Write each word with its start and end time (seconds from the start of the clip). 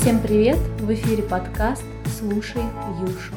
Всем 0.00 0.18
привет! 0.22 0.56
В 0.78 0.90
эфире 0.94 1.22
подкаст 1.22 1.84
«Слушай 2.06 2.62
Юшу». 3.02 3.34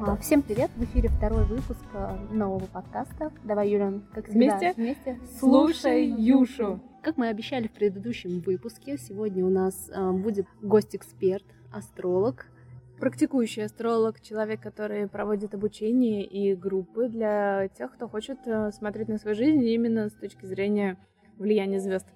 А, 0.00 0.16
Всем 0.16 0.40
привет! 0.40 0.70
В 0.74 0.84
эфире 0.84 1.10
второй 1.10 1.44
выпуск 1.44 1.84
а, 1.92 2.16
нового 2.32 2.64
подкаста. 2.64 3.30
Давай, 3.44 3.68
Юля, 3.68 3.92
как 4.14 4.24
всегда, 4.24 4.56
Вместе? 4.56 4.72
вместе. 4.74 5.20
Слушай 5.38 6.06
Юшу. 6.06 6.80
Как 7.02 7.18
мы 7.18 7.28
обещали 7.28 7.68
в 7.68 7.72
предыдущем 7.72 8.40
выпуске, 8.40 8.96
сегодня 8.96 9.44
у 9.44 9.50
нас 9.50 9.90
а, 9.94 10.12
будет 10.12 10.46
гость-эксперт, 10.62 11.44
астролог. 11.70 12.46
Практикующий 12.98 13.66
астролог, 13.66 14.22
человек, 14.22 14.62
который 14.62 15.06
проводит 15.08 15.52
обучение 15.52 16.24
и 16.24 16.54
группы 16.54 17.08
для 17.10 17.68
тех, 17.76 17.92
кто 17.92 18.08
хочет 18.08 18.38
э, 18.46 18.70
смотреть 18.72 19.08
на 19.08 19.18
свою 19.18 19.36
жизнь 19.36 19.62
именно 19.62 20.08
с 20.08 20.14
точки 20.14 20.46
зрения 20.46 20.96
влияния 21.36 21.80
звезд. 21.80 22.06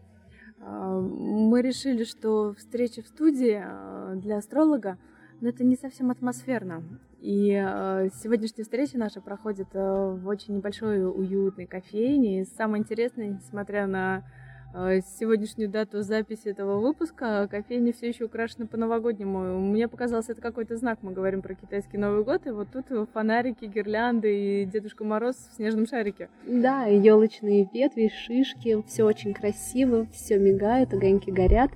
А, 0.68 1.00
Мы 1.00 1.62
решили, 1.62 2.04
что 2.04 2.54
встреча 2.54 3.02
в 3.02 3.06
студии 3.06 3.60
а, 3.62 4.14
для 4.16 4.38
астролога 4.38 4.98
ну, 5.40 5.48
это 5.48 5.64
не 5.64 5.76
совсем 5.76 6.10
атмосферно. 6.10 6.82
И 7.20 7.50
э, 7.52 8.08
сегодняшняя 8.22 8.64
встреча 8.64 8.98
наша 8.98 9.20
проходит 9.20 9.68
в 9.72 10.22
очень 10.26 10.56
небольшой 10.56 11.04
уютной 11.04 11.66
кофейне. 11.66 12.40
И 12.40 12.44
самое 12.44 12.80
интересное, 12.80 13.28
несмотря 13.28 13.86
на 13.86 14.24
сегодняшнюю 14.72 15.70
дату 15.70 16.02
записи 16.02 16.48
этого 16.48 16.78
выпуска, 16.80 17.48
кофейня 17.50 17.92
все 17.92 18.08
еще 18.08 18.24
украшена 18.24 18.66
по-новогоднему. 18.66 19.58
Мне 19.60 19.88
показалось, 19.88 20.28
это 20.28 20.40
какой-то 20.40 20.76
знак. 20.76 20.98
Мы 21.02 21.12
говорим 21.12 21.42
про 21.42 21.54
китайский 21.54 21.96
Новый 21.98 22.22
год, 22.24 22.46
и 22.46 22.50
вот 22.50 22.68
тут 22.72 22.86
фонарики, 23.12 23.64
гирлянды 23.64 24.62
и 24.62 24.64
Дедушка 24.66 25.04
Мороз 25.04 25.36
в 25.36 25.56
снежном 25.56 25.86
шарике. 25.86 26.28
Да, 26.46 26.84
елочные 26.84 27.68
ветви, 27.72 28.10
шишки, 28.14 28.82
все 28.86 29.04
очень 29.04 29.32
красиво, 29.34 30.06
все 30.12 30.38
мигает, 30.38 30.92
огоньки 30.92 31.30
горят. 31.32 31.70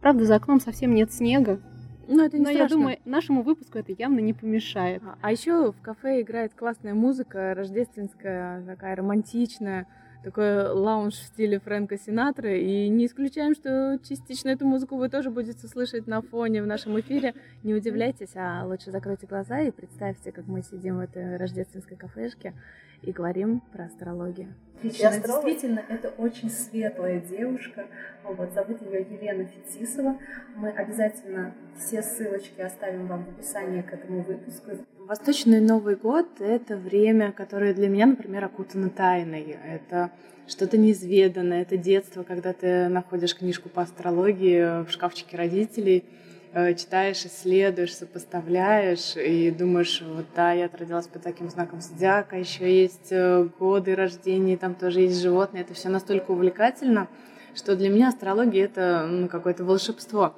Правда, 0.00 0.24
за 0.24 0.36
окном 0.36 0.60
совсем 0.60 0.94
нет 0.94 1.12
снега, 1.12 1.60
Ну, 2.08 2.24
это 2.24 2.38
не 2.38 2.44
но 2.44 2.50
я 2.50 2.66
думаю, 2.68 2.96
нашему 3.04 3.42
выпуску 3.42 3.78
это 3.78 3.92
явно 3.92 4.18
не 4.18 4.32
помешает. 4.32 5.02
А- 5.04 5.16
А 5.22 5.30
еще 5.30 5.72
в 5.72 5.80
кафе 5.80 6.22
играет 6.22 6.54
классная 6.54 6.94
музыка, 6.94 7.54
рождественская, 7.54 8.64
такая 8.66 8.96
романтичная, 8.96 9.86
такой 10.22 10.68
лаунж 10.68 11.14
в 11.14 11.24
стиле 11.24 11.58
Фрэнка 11.60 11.98
Синатры. 11.98 12.60
И 12.60 12.88
не 12.88 13.06
исключаем, 13.06 13.54
что 13.54 13.98
частично 14.02 14.50
эту 14.50 14.66
музыку 14.66 14.96
вы 14.96 15.08
тоже 15.08 15.30
будете 15.30 15.66
слышать 15.66 16.06
на 16.06 16.22
фоне 16.22 16.62
в 16.62 16.66
нашем 16.66 16.98
эфире. 17.00 17.34
Не 17.62 17.74
удивляйтесь, 17.74 18.36
а 18.36 18.64
лучше 18.64 18.90
закройте 18.90 19.26
глаза 19.26 19.60
и 19.60 19.70
представьте, 19.70 20.32
как 20.32 20.46
мы 20.46 20.62
сидим 20.62 20.96
в 20.96 21.00
этой 21.00 21.36
рождественской 21.36 21.96
кафешке 21.96 22.54
и 23.02 23.12
говорим 23.12 23.60
про 23.72 23.84
астрологию. 23.84 24.54
Отлично. 24.76 25.10
Действительно, 25.10 25.82
это 25.88 26.08
очень 26.08 26.50
светлая 26.50 27.20
девушка. 27.20 27.86
Вот, 28.24 28.52
зовут 28.52 28.80
ее 28.82 29.00
Елена 29.02 29.44
Фетисова. 29.44 30.18
Мы 30.56 30.70
обязательно 30.70 31.54
все 31.78 32.02
ссылочки 32.02 32.60
оставим 32.60 33.06
вам 33.06 33.24
в 33.24 33.28
описании 33.30 33.82
к 33.82 33.92
этому 33.92 34.22
выпуску. 34.22 34.72
Восточный 35.10 35.60
Новый 35.60 35.96
год— 35.96 36.28
это 36.38 36.76
время, 36.76 37.32
которое 37.32 37.74
для 37.74 37.88
меня, 37.88 38.06
например, 38.06 38.44
окутано 38.44 38.90
тайной. 38.90 39.56
Это 39.68 40.12
что-то 40.46 40.78
неизведанное, 40.78 41.62
это 41.62 41.76
детство, 41.76 42.22
когда 42.22 42.52
ты 42.52 42.86
находишь 42.86 43.36
книжку 43.36 43.68
по 43.68 43.82
астрологии 43.82 44.84
в 44.84 44.90
шкафчике 44.92 45.36
родителей, 45.36 46.04
э, 46.52 46.74
читаешь, 46.74 47.24
исследуешь, 47.24 47.96
сопоставляешь 47.96 49.16
и 49.16 49.50
думаешь, 49.50 50.00
вот 50.00 50.26
да, 50.36 50.52
я 50.52 50.70
родилась 50.72 51.08
под 51.08 51.24
таким 51.24 51.50
знаком 51.50 51.80
зодиака, 51.80 52.38
еще 52.38 52.72
есть 52.72 53.08
э, 53.10 53.48
годы 53.58 53.96
рождения, 53.96 54.56
там 54.56 54.76
тоже 54.76 55.00
есть 55.00 55.20
животные. 55.20 55.64
Это 55.64 55.74
все 55.74 55.88
настолько 55.88 56.30
увлекательно, 56.30 57.08
что 57.56 57.74
для 57.74 57.88
меня 57.88 58.10
астрология— 58.10 58.64
это 58.66 59.08
ну, 59.10 59.26
какое-то 59.26 59.64
волшебство. 59.64 60.36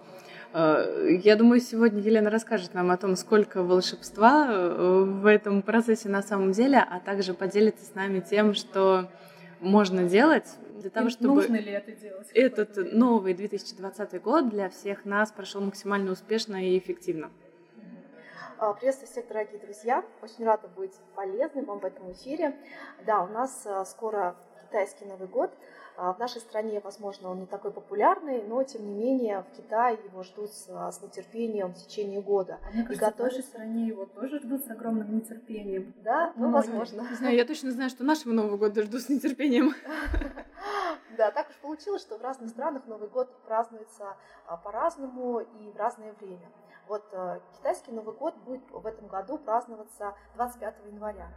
Э, 0.52 1.16
Я 1.22 1.36
думаю, 1.36 1.60
сегодня 1.60 2.00
Елена 2.00 2.30
расскажет 2.30 2.74
нам 2.74 2.90
о 2.90 2.96
том, 2.96 3.16
сколько 3.16 3.62
волшебства 3.62 4.46
э, 4.50 5.04
в 5.04 5.26
этом 5.26 5.62
процессе 5.62 6.08
на 6.08 6.22
самом 6.22 6.52
деле, 6.52 6.78
а 6.78 7.00
также 7.00 7.34
поделится 7.34 7.84
с 7.84 7.94
нами 7.94 8.20
тем, 8.20 8.54
что 8.54 9.08
можно 9.60 10.04
делать 10.04 10.48
для 10.80 10.90
того, 10.90 11.08
чтобы 11.08 11.34
Нужно 11.36 11.56
ли 11.56 11.72
это 11.72 11.92
делать? 11.92 12.28
этот 12.34 12.92
новый 12.92 13.34
2020 13.34 14.20
год 14.22 14.48
для 14.48 14.68
всех 14.68 15.04
нас 15.04 15.30
прошел 15.30 15.60
максимально 15.60 16.12
успешно 16.12 16.56
и 16.68 16.78
эффективно. 16.78 17.30
А, 18.58 18.72
Приветствую 18.74 19.08
всех, 19.10 19.26
дорогие 19.28 19.58
друзья. 19.58 20.04
Очень 20.22 20.44
рада 20.44 20.68
быть 20.68 20.92
полезной 21.14 21.64
вам 21.64 21.78
в 21.80 21.84
этом 21.84 22.12
эфире. 22.12 22.54
Да, 23.06 23.22
у 23.22 23.28
нас 23.28 23.66
а, 23.66 23.84
скоро 23.84 24.36
китайский 24.66 25.04
Новый 25.04 25.28
год. 25.28 25.50
А, 25.96 26.12
В 26.14 26.18
нашей 26.18 26.40
стране, 26.40 26.80
возможно, 26.80 27.30
он 27.30 27.40
не 27.40 27.46
такой 27.46 27.70
популярный, 27.70 28.42
но 28.42 28.62
тем 28.64 28.86
не 28.86 28.94
менее 28.94 29.42
в 29.42 29.56
Китае 29.56 29.98
его 30.04 30.22
ждут 30.22 30.50
с, 30.52 30.66
а, 30.70 30.90
с 30.90 31.02
нетерпением 31.02 31.74
в 31.74 31.76
течение 31.76 32.20
года. 32.22 32.58
А 32.66 32.70
мне 32.70 32.82
И 32.82 32.84
кажется, 32.86 33.06
в 33.06 33.08
готовят- 33.10 33.32
нашей 33.32 33.44
стране 33.44 33.86
его 33.88 34.06
тоже 34.06 34.38
ждут 34.40 34.64
с 34.64 34.70
огромным 34.70 35.14
нетерпением. 35.16 35.92
Да, 36.02 36.32
ну, 36.36 36.48
Многие. 36.48 36.54
возможно. 36.70 37.02
Не 37.10 37.14
знаю, 37.16 37.36
я 37.36 37.44
точно 37.44 37.70
знаю, 37.72 37.90
что 37.90 38.04
нашего 38.04 38.32
Нового 38.32 38.56
года 38.56 38.82
жду 38.82 38.98
с 38.98 39.08
нетерпением. 39.08 39.74
Да, 41.18 41.30
так 41.30 41.50
уж 41.50 41.56
получилось, 41.56 42.00
что 42.00 42.16
в 42.16 42.22
разных 42.22 42.48
странах 42.48 42.86
Новый 42.86 43.08
год 43.08 43.28
празднуется 43.44 44.16
а, 44.46 44.56
по-разному 44.56 45.40
и 45.40 45.70
в 45.70 45.76
разное 45.76 46.14
время. 46.14 46.48
Вот 46.88 47.04
э, 47.12 47.40
китайский 47.58 47.92
Новый 47.92 48.14
год 48.14 48.34
будет 48.38 48.62
в 48.70 48.86
этом 48.86 49.08
году 49.08 49.36
праздноваться 49.36 50.14
25 50.36 50.74
января. 50.86 51.28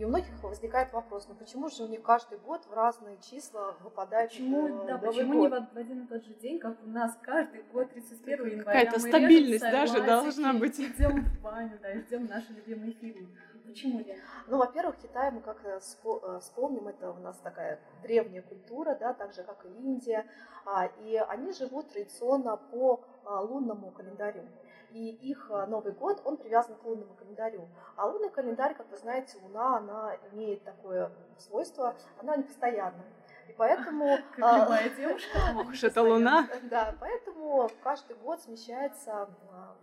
И 0.00 0.04
у 0.04 0.08
многих 0.08 0.42
возникает 0.42 0.94
вопрос, 0.94 1.26
ну 1.28 1.34
почему 1.34 1.68
же 1.68 1.82
у 1.82 1.86
них 1.86 2.00
каждый 2.00 2.38
год 2.38 2.64
в 2.64 2.72
разные 2.72 3.18
числа 3.18 3.74
выпадает 3.82 4.30
Почему, 4.30 4.66
э, 4.66 4.86
да, 4.86 4.94
Новый 4.94 5.08
почему 5.08 5.34
не 5.34 5.48
год? 5.50 5.62
в 5.70 5.74
в 5.74 5.76
один 5.76 6.04
и 6.04 6.06
тот 6.06 6.24
же 6.24 6.32
день, 6.32 6.58
как 6.58 6.82
у 6.82 6.88
нас 6.88 7.18
каждый 7.20 7.62
год 7.64 7.90
31 7.90 8.46
января 8.46 8.64
Какая-то 8.64 8.98
стабильность 8.98 9.60
даже 9.60 10.02
должна 10.02 10.54
быть. 10.54 10.80
Идем 10.80 11.22
в 11.22 11.42
баню, 11.42 11.78
да, 11.82 11.94
ждем 11.98 12.24
наши 12.24 12.50
любимые 12.54 12.92
фильмы. 12.92 13.28
Почему 13.66 14.00
нет? 14.00 14.16
Ну, 14.46 14.56
во-первых, 14.56 14.96
Китай, 15.02 15.30
мы 15.32 15.42
как 15.42 15.62
э, 15.66 15.78
э, 15.78 16.38
вспомним, 16.40 16.88
это 16.88 17.10
у 17.10 17.18
нас 17.18 17.36
такая 17.40 17.78
древняя 18.02 18.40
культура, 18.40 18.96
да, 18.98 19.12
так 19.12 19.34
же, 19.34 19.42
как 19.42 19.66
и 19.66 19.68
Индия, 19.68 20.24
а, 20.64 20.86
и 21.04 21.16
они 21.16 21.52
живут 21.52 21.90
традиционно 21.90 22.56
по 22.56 23.04
а, 23.26 23.42
лунному 23.42 23.90
календарю. 23.90 24.44
И 24.92 25.10
их 25.10 25.50
а, 25.50 25.66
Новый 25.66 25.92
год, 25.92 26.20
он 26.24 26.36
привязан 26.36 26.74
к 26.76 26.84
лунному 26.84 27.14
календарю. 27.14 27.68
А 27.96 28.06
лунный 28.06 28.30
календарь, 28.30 28.74
как 28.74 28.90
вы 28.90 28.96
знаете, 28.96 29.38
Луна, 29.42 29.76
она 29.76 30.16
имеет 30.32 30.64
такое 30.64 31.12
свойство, 31.38 31.94
она 32.18 32.36
непостоянна. 32.36 33.04
И 33.48 33.52
поэтому... 33.52 34.18
Как 34.36 34.44
а, 34.44 34.58
любая 34.58 34.90
девушка. 34.96 35.38
Ох 35.56 35.68
уж 35.68 35.84
эта 35.84 36.02
луна. 36.02 36.48
Да, 36.64 36.94
поэтому 36.98 37.70
каждый 37.82 38.16
год 38.16 38.40
смещается 38.40 39.28
а, 39.52 39.76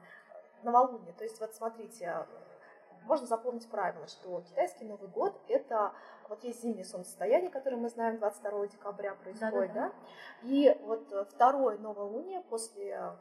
новолуние. 0.63 1.13
То 1.13 1.23
есть 1.23 1.39
вот 1.39 1.53
смотрите, 1.53 2.07
а, 2.07 2.27
можно 3.03 3.25
запомнить 3.25 3.69
правило, 3.69 4.07
что 4.07 4.41
китайский 4.41 4.85
Новый 4.85 5.07
год 5.07 5.39
это 5.47 5.93
вот 6.27 6.43
есть 6.43 6.61
зимнее 6.61 6.83
солнцестояние, 6.83 7.49
которое 7.49 7.77
мы 7.77 7.89
знаем 7.89 8.17
22 8.17 8.67
декабря 8.67 9.15
происходит, 9.15 9.73
Да-да-да. 9.73 9.89
да? 9.89 9.93
И 10.43 10.77
вот 10.83 11.09
э, 11.13 11.25
второе 11.29 11.77
новолуние 11.77 12.41
после 12.49 13.15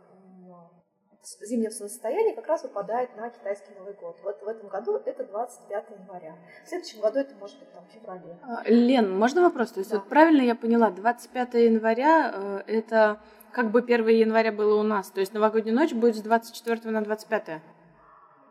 м, 1.27 1.41
с- 1.43 1.47
зимнего 1.47 1.71
солнцестояния 1.71 2.35
как 2.35 2.47
раз 2.47 2.63
выпадает 2.63 3.17
на 3.17 3.31
китайский 3.31 3.73
Новый 3.79 3.95
год. 3.95 4.17
Вот 4.23 4.43
в 4.43 4.49
этом 4.49 4.69
году 4.69 4.97
это 5.05 5.25
25 5.25 5.91
января. 5.91 6.35
В 6.65 6.69
следующем 6.69 7.01
году 7.01 7.19
это 7.21 7.35
может 7.37 7.59
быть 7.59 7.73
там 7.73 7.85
в 7.85 7.91
феврале. 7.91 8.39
А, 8.43 8.63
Лен, 8.67 9.17
можно 9.19 9.43
вопрос? 9.43 9.73
То 9.73 9.81
есть 9.81 9.91
Да. 9.91 9.99
вот 9.99 10.09
правильно 10.09 10.43
я 10.43 10.55
поняла, 10.55 10.91
25 10.91 11.55
января 11.55 12.33
э, 12.35 12.63
это 12.67 13.21
как 13.53 13.71
бы 13.71 13.83
1 13.83 14.09
января 14.21 14.53
было 14.53 14.79
у 14.79 14.83
нас, 14.83 15.11
то 15.11 15.21
есть 15.21 15.33
новогодняя 15.35 15.75
ночь 15.75 15.93
будет 15.95 16.17
с 16.17 16.21
24 16.23 16.91
на 16.91 17.03
25. 17.03 17.63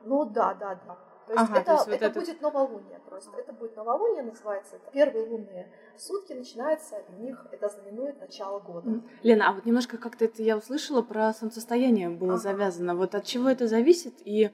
Ну 0.04 0.26
да, 0.26 0.54
да, 0.56 0.76
да. 0.88 0.98
То 1.28 1.34
есть 1.34 1.44
Ага, 1.50 1.56
это, 1.60 1.66
то 1.66 1.72
есть 1.74 1.86
вот 1.88 1.96
это 1.96 2.06
этот- 2.06 2.24
будет 2.24 2.42
новолуние 2.42 3.00
просто. 3.10 3.32
Это 3.38 3.54
будет 3.54 3.76
новолуние, 3.76 4.24
называется 4.24 4.76
это. 4.76 4.92
Первые 4.92 5.26
лунные 5.26 5.72
сутки 5.98 6.34
начинаются, 6.34 7.04
у 7.18 7.22
них 7.22 7.46
это 7.52 7.68
знаменует 7.70 8.20
начало 8.20 8.60
года. 8.60 9.02
Лена, 9.24 9.50
а 9.50 9.54
вот 9.54 9.66
немножко 9.66 9.98
как-то 9.98 10.26
это 10.26 10.44
я 10.44 10.56
услышала 10.58 11.02
про 11.02 11.34
солнцестояние 11.34 12.10
было 12.10 12.34
Ага. 12.34 12.42
завязано. 12.42 12.96
Вот 12.96 13.16
от 13.16 13.24
чего 13.26 13.50
это 13.50 13.68
зависит? 13.68 14.14
И 14.26 14.52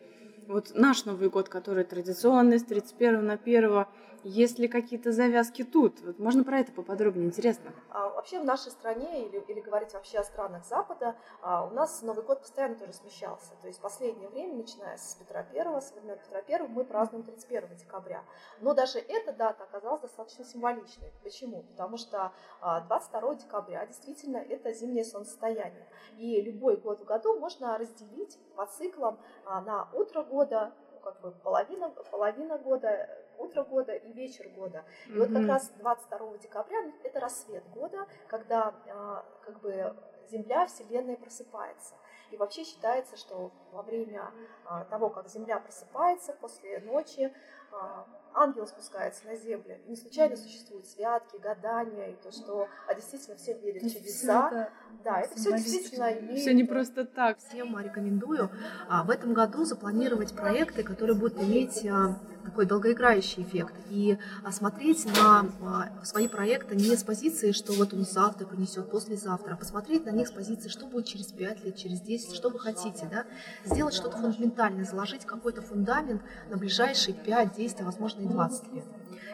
вот 0.48 0.72
наш 0.74 1.06
Новый 1.06 1.30
год, 1.30 1.50
который 1.50 1.84
традиционный, 1.84 2.60
с 2.60 2.64
31 2.64 3.26
на 3.26 3.38
1, 3.38 3.88
есть 4.24 4.60
ли 4.60 4.68
какие-то 4.68 5.12
завязки 5.12 5.64
тут? 5.64 6.00
Вот 6.02 6.20
можно 6.20 6.44
про 6.44 6.60
это 6.60 6.72
поподробнее, 6.72 7.28
интересно. 7.28 7.72
А 7.90 8.10
вообще 8.10 8.40
в 8.40 8.46
нашей 8.46 8.72
стране, 8.72 9.26
или, 9.28 9.40
или 9.48 9.60
говорить 9.60 9.94
вообще 9.94 10.20
о 10.20 10.24
странах 10.24 10.66
Запада, 10.66 11.16
а, 11.42 11.66
у 11.66 11.72
нас 11.72 12.02
Новый 12.02 12.24
год 12.24 12.42
постоянно 12.42 12.76
тоже 12.76 12.94
смещался. 12.94 13.54
То 13.62 13.68
есть 13.68 13.80
в 13.80 13.82
последнее 13.82 14.30
время, 14.30 14.56
начиная 14.56 14.98
с 14.98 15.16
Петра 15.16 15.44
Первого, 15.44 15.80
со 15.80 15.94
времен 15.96 16.18
Петра 16.18 16.42
Первого, 16.42 16.70
мы 16.70 16.86
празднуем 16.86 17.24
31 17.24 17.76
декабря. 17.76 18.24
Но 18.60 18.74
даже 18.74 19.00
эта 19.00 19.34
дата 19.34 19.64
оказалась 19.64 20.02
достаточно 20.02 20.46
символичной. 20.46 21.12
Почему? 21.24 21.64
Потому 21.64 21.98
что 21.98 22.32
а, 22.60 22.82
22 22.82 23.36
декабря 23.36 23.86
действительно 23.86 24.38
это 24.38 24.74
зимнее 24.74 25.06
солнцестояние. 25.06 25.88
И 26.18 26.42
любой 26.42 26.78
год 26.78 27.02
в 27.02 27.06
году 27.06 27.40
можно 27.40 27.78
разделить 27.78 28.38
по 28.56 28.66
циклам 28.66 29.20
а, 29.46 29.62
на 29.62 29.90
утро 29.94 30.24
года, 30.24 30.74
ну, 30.94 31.00
как 31.00 31.22
бы 31.22 31.32
половина, 31.32 31.90
половина 31.90 32.58
года, 32.58 33.10
утро 33.38 33.64
года 33.64 33.94
и 33.94 34.12
вечер 34.14 34.48
года. 34.50 34.84
И 35.08 35.18
вот 35.18 35.32
как 35.32 35.48
раз 35.48 35.72
22 35.78 36.38
декабря 36.38 36.78
это 37.04 37.20
рассвет 37.20 37.64
года, 37.70 38.08
когда 38.28 38.74
а, 38.88 39.26
как 39.44 39.62
бы 39.62 39.96
Земля, 40.30 40.66
Вселенная 40.66 41.18
просыпается. 41.18 41.96
И 42.32 42.38
вообще 42.38 42.64
считается, 42.64 43.18
что 43.18 43.52
во 43.74 43.82
время 43.82 44.32
а, 44.66 44.86
того, 44.86 45.10
как 45.10 45.28
Земля 45.28 45.60
просыпается 45.60 46.34
после 46.34 46.80
ночи, 46.80 47.34
а, 47.72 48.08
ангел 48.34 48.66
спускается 48.66 49.26
на 49.28 49.36
землю. 49.36 49.78
И 49.86 49.90
не 49.90 49.96
случайно 49.96 50.38
существуют 50.38 50.86
святки, 50.86 51.38
гадания, 51.38 52.08
и 52.08 52.16
то, 52.16 52.32
что 52.32 52.68
а 52.88 52.96
действительно 52.96 53.36
все 53.36 53.54
верят 53.58 53.84
в 53.84 53.94
чудеса. 53.94 54.48
Это 54.48 54.74
да, 55.04 55.22
это 55.22 55.36
все 55.36 55.52
действительно 55.52 56.14
имеет... 56.14 56.40
Все 56.40 56.54
не 56.54 56.64
просто 56.64 57.06
так. 57.06 57.40
Всем 57.40 57.78
рекомендую 57.80 58.50
а, 58.88 59.04
в 59.04 59.10
этом 59.10 59.34
году 59.34 59.66
запланировать 59.66 60.36
проекты, 60.36 60.84
которые 60.84 61.18
будут 61.18 61.42
иметь 61.42 61.86
а, 61.88 62.20
такой 62.42 62.66
долгоиграющий 62.66 63.44
эффект. 63.44 63.74
И 63.90 64.18
а, 64.44 64.52
смотреть 64.52 65.06
на 65.06 65.46
а, 65.62 66.06
свои 66.06 66.28
проекты 66.28 66.76
не 66.76 66.96
с 66.96 67.04
позиции, 67.04 67.52
что 67.52 67.74
вот 67.74 67.94
он 67.94 68.06
завтра 68.06 68.46
принесет, 68.46 68.90
послезавтра, 68.90 69.54
а 69.54 69.58
посмотреть 69.58 70.06
на 70.06 70.12
них 70.12 70.28
с 70.28 70.32
позиции, 70.32 70.70
что 70.70 70.86
будет 70.86 71.06
через 71.06 71.28
5 71.28 71.64
лет, 71.66 71.76
через 71.76 72.02
10, 72.02 72.36
что 72.36 72.50
вы 72.50 72.60
хотите. 72.60 73.08
Да? 73.10 73.26
Сделать 73.66 73.94
что-то 73.94 74.18
фундаментальное, 74.18 74.86
заложить 74.86 75.26
какой-то 75.26 75.62
фундамент 75.62 76.22
на 76.50 76.58
ближайшие 76.58 77.14
5, 77.14 77.56
10, 77.56 77.82
а 77.82 77.86
возможно 77.86 78.22
и 78.22 78.28
20 78.28 78.74
лет. 78.74 78.86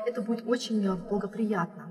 Это 0.05 0.21
будет 0.21 0.47
очень 0.47 0.95
благоприятно. 1.09 1.83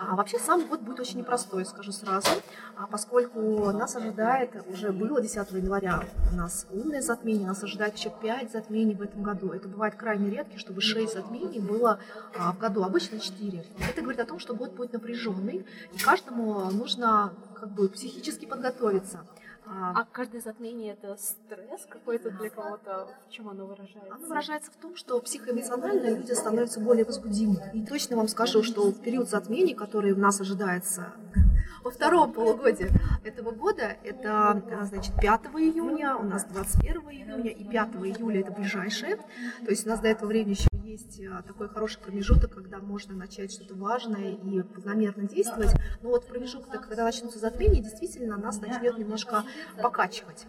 А 0.00 0.14
вообще 0.14 0.38
сам 0.38 0.66
год 0.68 0.80
будет 0.80 1.00
очень 1.00 1.18
непростой, 1.18 1.64
скажу 1.64 1.90
сразу, 1.90 2.28
а 2.76 2.86
поскольку 2.86 3.72
нас 3.72 3.96
ожидает, 3.96 4.50
уже 4.68 4.92
было 4.92 5.20
10 5.20 5.50
января 5.52 6.04
у 6.32 6.36
нас 6.36 6.66
лунное 6.70 7.02
затмение, 7.02 7.48
нас 7.48 7.62
ожидает 7.64 7.96
еще 7.96 8.10
5 8.10 8.52
затмений 8.52 8.94
в 8.94 9.02
этом 9.02 9.22
году. 9.22 9.50
Это 9.50 9.66
бывает 9.68 9.96
крайне 9.96 10.30
редко, 10.30 10.58
чтобы 10.58 10.80
6 10.80 11.14
затмений 11.14 11.58
было 11.58 11.98
а, 12.38 12.52
в 12.52 12.58
году, 12.58 12.84
обычно 12.84 13.18
4. 13.18 13.64
Это 13.90 14.00
говорит 14.00 14.20
о 14.20 14.24
том, 14.24 14.38
что 14.38 14.54
год 14.54 14.72
будет 14.72 14.92
напряженный, 14.92 15.66
и 15.92 15.98
каждому 15.98 16.70
нужно 16.70 17.32
как 17.54 17.70
бы 17.70 17.88
психически 17.88 18.46
подготовиться. 18.46 19.24
А, 19.70 19.92
а 20.00 20.04
каждое 20.04 20.40
затмение 20.40 20.94
это 20.94 21.16
стресс 21.16 21.86
какой-то 21.88 22.30
для 22.30 22.48
кого-то? 22.48 23.08
В 23.28 23.30
чем 23.30 23.48
оно 23.48 23.66
выражается? 23.66 24.14
Оно 24.14 24.26
выражается 24.26 24.70
в 24.70 24.76
том, 24.76 24.96
что 24.96 25.20
психоэмоционально 25.20 26.16
люди 26.16 26.32
становятся 26.32 26.80
более 26.80 27.04
возбудимы. 27.04 27.70
И 27.74 27.84
точно 27.84 28.16
вам 28.16 28.28
скажу, 28.28 28.62
что 28.62 28.90
в 28.90 29.00
период 29.00 29.28
затмений, 29.28 29.74
который 29.74 30.12
у 30.12 30.18
нас 30.18 30.40
ожидается 30.40 31.12
во 31.84 31.90
втором 31.90 32.32
полугодии 32.32 32.88
этого 33.24 33.50
года, 33.50 33.96
это, 34.04 34.50
а, 34.50 34.84
значит, 34.84 35.14
5 35.20 35.40
июня, 35.58 36.16
у 36.16 36.22
нас 36.22 36.44
21 36.44 37.02
июня 37.10 37.50
и 37.50 37.64
5 37.64 37.88
июля 37.96 38.40
это 38.40 38.52
ближайшее. 38.52 39.16
То 39.16 39.70
есть 39.70 39.86
у 39.86 39.90
нас 39.90 40.00
до 40.00 40.08
этого 40.08 40.28
времени 40.28 40.52
еще 40.52 40.68
есть 40.98 41.20
а, 41.24 41.42
такой 41.42 41.68
хороший 41.68 42.00
промежуток, 42.00 42.54
когда 42.54 42.78
можно 42.78 43.14
начать 43.14 43.52
что-то 43.52 43.74
важное 43.74 44.32
и 44.32 44.62
планомерно 44.62 45.28
действовать. 45.28 45.70
Но 46.02 46.10
вот 46.10 46.26
промежуток, 46.26 46.86
когда 46.88 47.04
начнутся 47.04 47.38
затмения, 47.38 47.82
действительно 47.82 48.36
нас 48.36 48.60
начнет 48.60 48.98
немножко 48.98 49.44
покачивать. 49.80 50.46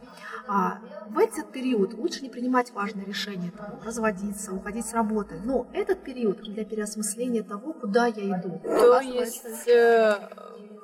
А 0.47 0.79
в 1.09 1.17
этот 1.19 1.51
период 1.51 1.93
лучше 1.93 2.21
не 2.21 2.29
принимать 2.29 2.71
важные 2.71 3.05
решения, 3.05 3.51
там, 3.55 3.79
разводиться, 3.85 4.53
уходить 4.53 4.85
с 4.85 4.93
работы. 4.93 5.39
Но 5.43 5.67
этот 5.73 6.03
период 6.03 6.41
для 6.41 6.65
переосмысления 6.65 7.43
того, 7.43 7.73
куда 7.73 8.07
я 8.07 8.39
иду. 8.39 8.59
То 8.63 8.99
есть 8.99 9.67
э, 9.67 10.15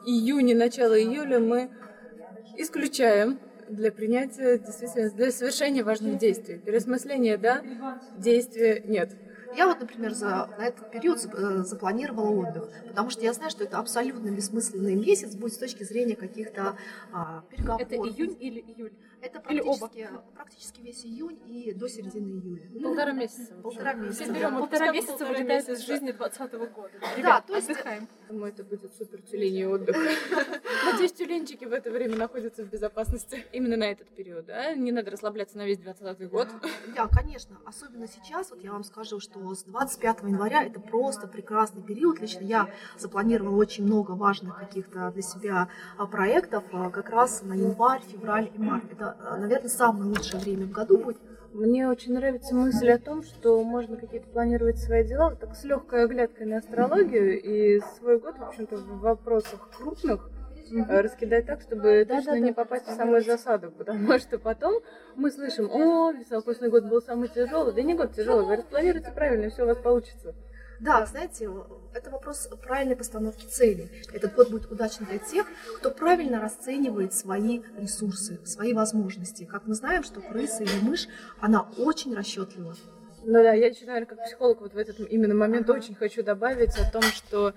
июня, 0.06 0.56
начало 0.56 1.00
июля 1.00 1.39
мы 1.39 1.72
исключаем 2.57 3.39
для 3.69 3.92
принятия, 3.92 4.57
действительно, 4.57 5.10
для 5.10 5.31
совершения 5.31 5.83
важных 5.83 6.18
действий. 6.18 6.60
Переосмысление, 6.60 7.38
да, 7.38 7.62
действия 8.16 8.83
нет. 8.86 9.12
Я 9.56 9.68
вот, 9.68 9.80
например, 9.80 10.13
за, 10.13 10.50
на 10.57 10.68
этот 10.68 10.92
период 10.92 11.24
э, 11.25 11.63
запланировала 11.63 12.30
отдых, 12.30 12.69
потому 12.88 13.10
что 13.10 13.24
я 13.24 13.34
знаю, 13.34 13.52
что 13.52 13.63
это 13.63 13.78
абсолютно 13.78 14.30
бессмысленный 14.30 14.96
месяц 14.96 15.36
будет 15.36 15.54
с 15.54 15.57
точки 15.57 15.84
зрения 15.84 16.16
каких-то 16.16 16.78
а, 17.13 17.44
переговоров. 17.50 17.88
Это 17.88 17.96
июнь 17.96 18.36
или 18.40 18.60
июль? 18.60 18.92
Это 19.25 19.39
практически, 19.39 20.10
практически 20.36 20.81
весь 20.81 21.04
июнь 21.04 21.39
и 21.48 21.74
до 21.74 21.89
середины 21.89 22.39
июля. 22.39 22.69
Полтора 22.80 23.12
месяца. 23.12 23.56
Полтора 23.56 23.94
месяца. 23.94 24.31
Берем 24.31 24.51
да. 24.51 24.60
полтора 24.60 24.92
месяца 24.92 25.25
вылетает 25.25 25.68
из 25.68 25.80
жизни 25.80 26.12
2020 26.12 26.54
года. 26.75 26.92
Ребят, 27.18 27.24
да, 27.24 27.42
то 27.42 27.56
есть 27.56 27.69
отдыхаем. 27.72 28.07
Думаю, 28.30 28.54
это 28.54 28.63
будет 28.63 28.94
супер 28.95 29.22
тюленей 29.24 29.66
отдых. 29.66 29.95
Надеюсь, 30.86 31.13
тюленчики 31.13 31.66
в 31.66 31.74
это 31.74 31.89
время 31.89 32.16
находятся 32.18 32.63
в 32.63 32.69
безопасности. 32.69 33.44
Именно 33.51 33.77
на 33.77 33.83
этот 33.86 34.07
период, 34.10 34.45
да? 34.45 34.75
Не 34.75 34.92
надо 34.92 35.10
расслабляться 35.10 35.57
на 35.57 35.66
весь 35.66 35.80
2020 35.80 36.30
год. 36.30 36.48
Да, 36.95 37.07
конечно. 37.07 37.57
Особенно 37.66 38.07
сейчас, 38.07 38.51
вот 38.51 38.63
я 38.63 38.72
вам 38.72 38.83
скажу, 38.83 39.19
что 39.19 39.56
с 39.56 39.63
25 39.63 40.22
января 40.22 40.63
это 40.63 40.80
просто 40.80 41.27
прекрасный 41.27 41.81
период. 41.81 42.19
Лично 42.19 42.44
я 42.44 42.69
запланировала 42.98 43.56
очень 43.56 43.86
много 43.86 44.12
важных 44.12 44.60
каких-то 44.60 45.10
для 45.12 45.22
себя 45.24 45.69
а, 45.98 46.06
проектов 46.06 46.63
а, 46.72 46.92
как 46.92 47.10
раз 47.10 47.42
на 47.42 47.54
январь, 47.54 48.01
февраль 48.04 48.51
и 48.54 48.60
март. 48.60 48.92
Это, 48.92 49.15
наверное, 49.38 49.70
самое 49.70 50.06
лучшее 50.06 50.40
время 50.40 50.66
в 50.66 50.72
году 50.72 50.98
будет. 50.98 51.18
Мне 51.54 51.88
очень 51.88 52.14
нравится 52.14 52.54
мысль 52.54 52.92
о 52.92 53.00
том, 53.00 53.24
что 53.24 53.64
можно 53.64 53.96
какие-то 53.96 54.28
планировать 54.28 54.78
свои 54.78 55.06
дела 55.06 55.30
вот 55.30 55.40
так 55.40 55.56
с 55.56 55.64
легкой 55.64 56.04
оглядкой 56.04 56.48
на 56.48 56.58
астрологию 56.58 57.42
и 57.42 57.80
свой 57.98 58.20
год, 58.20 58.38
в 58.38 58.44
общем-то, 58.44 58.76
в 58.76 59.00
вопросах 59.00 59.70
крупных 59.78 60.30
mm-hmm. 60.70 61.02
раскидать 61.02 61.46
так, 61.46 61.62
чтобы 61.62 62.06
да, 62.06 62.18
точно 62.18 62.34
да, 62.34 62.40
не 62.40 62.52
да, 62.52 62.56
попасть 62.56 62.88
в 62.88 62.96
самую 62.96 63.24
засаду, 63.24 63.72
потому 63.72 64.20
что 64.20 64.38
потом 64.38 64.82
мы 65.16 65.32
слышим, 65.32 65.70
о, 65.72 66.12
високосный 66.12 66.70
год 66.70 66.86
был 66.86 67.02
самый 67.02 67.30
тяжелый. 67.30 67.74
Да 67.74 67.82
не 67.82 67.94
год 67.94 68.14
тяжелый, 68.14 68.46
вы 68.46 68.58
распланируйте 68.58 69.12
правильно, 69.14 69.50
все 69.50 69.64
у 69.64 69.68
вас 69.68 69.78
получится. 69.78 70.36
Да, 70.80 71.06
знаете, 71.06 71.50
это 71.94 72.10
вопрос 72.10 72.50
правильной 72.62 72.95
постановки 72.95 73.45
целей. 73.45 73.89
Этот 74.13 74.36
год 74.36 74.50
будет 74.50 74.72
удачен 74.72 75.06
для 75.06 75.19
тех, 75.19 75.45
кто 75.77 75.92
правильно 75.92 76.42
расценивает 76.42 77.13
свои 77.13 77.62
ресурсы, 77.77 78.39
свои 78.45 78.74
возможности. 78.74 79.45
Как 79.45 79.68
мы 79.68 79.75
знаем, 79.75 80.04
что 80.04 80.22
крыса 80.22 80.63
или 80.63 80.80
мышь, 80.81 81.07
она 81.39 81.68
очень 81.77 82.13
расчетлива. 82.13 82.75
Ну 83.27 83.33
да, 83.42 83.54
я 83.54 83.68
еще, 83.68 83.86
наверное, 83.86 84.06
как 84.06 84.24
психолог 84.24 84.62
вот 84.62 84.74
в 84.74 84.77
этот 84.77 85.00
именно 85.12 85.33
момент 85.33 85.68
очень 85.69 85.95
хочу 85.95 86.22
добавить 86.22 86.77
о 86.77 86.92
том, 86.92 87.01
что 87.01 87.54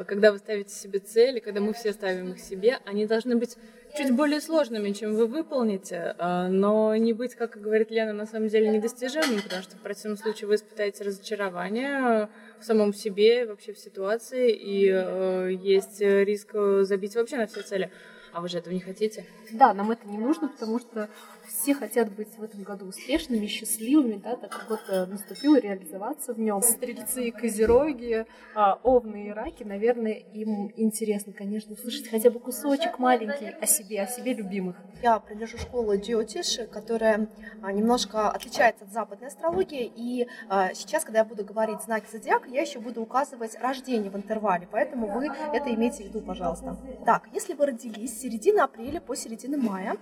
э, 0.00 0.04
когда 0.04 0.32
вы 0.32 0.38
ставите 0.38 0.74
себе 0.74 0.98
цели, 0.98 1.38
когда 1.38 1.60
мы 1.60 1.72
все 1.72 1.92
ставим 1.92 2.32
их 2.32 2.40
себе, 2.40 2.78
они 2.84 3.06
должны 3.06 3.36
быть 3.36 3.56
чуть 3.96 4.10
более 4.10 4.40
сложными, 4.40 4.90
чем 4.90 5.14
вы 5.14 5.26
выполните, 5.26 6.16
э, 6.18 6.48
но 6.48 6.96
не 6.96 7.12
быть, 7.12 7.36
как 7.36 7.60
говорит 7.60 7.92
Лена, 7.92 8.12
на 8.12 8.26
самом 8.26 8.48
деле 8.48 8.68
недостижимым, 8.70 9.40
потому 9.40 9.62
что 9.62 9.76
в 9.76 9.80
противном 9.80 10.18
случае 10.18 10.48
вы 10.48 10.56
испытаете 10.56 11.04
разочарование 11.04 12.28
в 12.60 12.64
самом 12.64 12.92
себе, 12.92 13.46
вообще 13.46 13.72
в 13.72 13.78
ситуации, 13.78 14.52
и 14.52 14.88
э, 14.90 15.50
есть 15.52 16.00
риск 16.00 16.54
забить 16.82 17.14
вообще 17.16 17.36
на 17.36 17.46
все 17.46 17.62
цели. 17.62 17.90
А 18.34 18.40
вы 18.40 18.48
же 18.48 18.58
этого 18.58 18.74
не 18.74 18.80
хотите? 18.80 19.24
Да, 19.52 19.72
нам 19.72 19.92
это 19.92 20.08
не 20.08 20.18
нужно, 20.18 20.48
потому 20.48 20.80
что 20.80 21.08
все 21.46 21.72
хотят 21.72 22.12
быть 22.12 22.36
в 22.36 22.42
этом 22.42 22.64
году 22.64 22.86
успешными, 22.86 23.46
счастливыми, 23.46 24.16
да, 24.16 24.34
так 24.34 24.50
как 24.50 24.68
вот 24.68 24.80
э, 24.88 25.06
наступил 25.06 25.56
реализоваться 25.56 26.34
в 26.34 26.40
нем. 26.40 26.60
Стрельцы 26.60 27.28
и 27.28 27.30
козероги, 27.30 28.26
а, 28.56 28.80
овны 28.82 29.28
и 29.28 29.30
раки, 29.30 29.62
наверное, 29.62 30.14
им 30.14 30.72
интересно, 30.76 31.32
конечно, 31.32 31.74
услышать 31.74 32.08
хотя 32.08 32.30
бы 32.30 32.40
кусочек 32.40 32.98
маленький 32.98 33.46
о 33.60 33.66
себе, 33.66 34.02
о 34.02 34.06
себе 34.08 34.34
любимых. 34.34 34.76
Я 35.00 35.20
принадлежу 35.20 35.58
школу 35.58 35.96
Джиотиш, 35.96 36.68
которая 36.72 37.28
а, 37.62 37.70
немножко 37.70 38.30
отличается 38.30 38.84
от 38.84 38.92
западной 38.92 39.28
астрологии, 39.28 39.92
и 39.94 40.26
а, 40.48 40.74
сейчас, 40.74 41.04
когда 41.04 41.20
я 41.20 41.24
буду 41.24 41.44
говорить 41.44 41.82
знаки 41.82 42.06
зодиака, 42.10 42.48
я 42.48 42.62
еще 42.62 42.80
буду 42.80 43.00
указывать 43.00 43.56
рождение 43.60 44.10
в 44.10 44.16
интервале, 44.16 44.66
поэтому 44.68 45.06
вы 45.06 45.28
это 45.52 45.72
имейте 45.72 46.02
в 46.02 46.06
виду, 46.08 46.20
пожалуйста. 46.20 46.76
Так, 47.04 47.28
если 47.32 47.54
вы 47.54 47.66
родились 47.66 48.23
середины 48.24 48.60
апреля 48.60 49.00
по 49.02 49.14
середину 49.14 49.58
мая, 49.58 49.98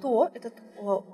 то 0.00 0.30
этот, 0.34 0.54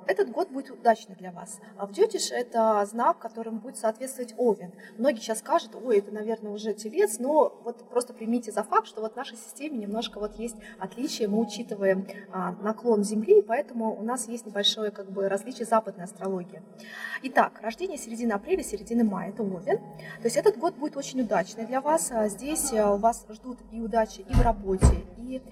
этот 0.06 0.30
год 0.30 0.50
будет 0.50 0.70
удачный 0.70 1.14
для 1.16 1.30
вас. 1.32 1.60
А 1.76 1.86
в 1.86 1.92
Дютиш 1.92 2.30
это 2.30 2.84
знак, 2.90 3.18
которым 3.18 3.58
будет 3.58 3.76
соответствовать 3.76 4.34
Овен. 4.36 4.72
Многие 4.98 5.20
сейчас 5.20 5.38
скажут, 5.40 5.74
ой, 5.74 5.98
это, 5.98 6.12
наверное, 6.12 6.52
уже 6.52 6.72
телец, 6.72 7.18
но 7.18 7.60
вот 7.64 7.88
просто 7.88 8.12
примите 8.12 8.52
за 8.52 8.62
факт, 8.62 8.86
что 8.86 9.00
вот 9.00 9.14
в 9.14 9.16
нашей 9.16 9.36
системе 9.36 9.78
немножко 9.78 10.18
вот 10.18 10.38
есть 10.38 10.56
отличие, 10.78 11.28
мы 11.28 11.40
учитываем 11.40 12.06
а, 12.32 12.52
наклон 12.62 13.04
Земли, 13.04 13.42
поэтому 13.42 13.98
у 13.98 14.02
нас 14.02 14.28
есть 14.28 14.46
небольшое 14.46 14.90
как 14.90 15.10
бы 15.10 15.28
различие 15.28 15.66
западной 15.66 16.04
астрологии. 16.04 16.62
Итак, 17.22 17.60
рождение 17.62 17.98
середины 17.98 18.32
апреля, 18.32 18.62
середины 18.62 19.04
мая, 19.04 19.30
это 19.30 19.42
Овен. 19.42 19.78
То 19.78 20.24
есть 20.24 20.36
этот 20.36 20.58
год 20.58 20.74
будет 20.74 20.96
очень 20.96 21.20
удачный 21.20 21.66
для 21.66 21.80
вас. 21.80 22.12
Здесь 22.26 22.72
у 22.72 22.96
вас 22.96 23.26
ждут 23.28 23.58
и 23.70 23.80
удачи 23.80 24.20
и 24.20 24.32
в 24.32 24.40
работе, 24.40 25.04
и 25.16 25.42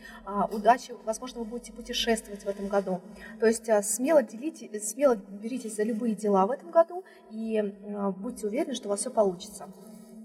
удачи, 0.52 0.95
возможно, 1.05 1.40
вы 1.40 1.47
будете 1.47 1.73
путешествовать 1.73 2.38
в 2.45 2.49
этом 2.49 2.68
году. 2.68 3.00
То 3.40 3.47
есть 3.47 3.68
а, 3.68 3.83
смело, 3.83 4.23
делите, 4.23 4.68
смело 4.80 5.16
беритесь 5.16 5.76
за 5.76 5.83
любые 5.83 6.14
дела 6.14 6.47
в 6.47 6.50
этом 6.50 6.71
году 6.71 7.04
и 7.30 7.59
а, 7.59 8.11
будьте 8.11 8.47
уверены, 8.47 8.75
что 8.75 8.88
у 8.88 8.90
вас 8.90 9.00
все 9.00 9.11
получится. 9.11 9.68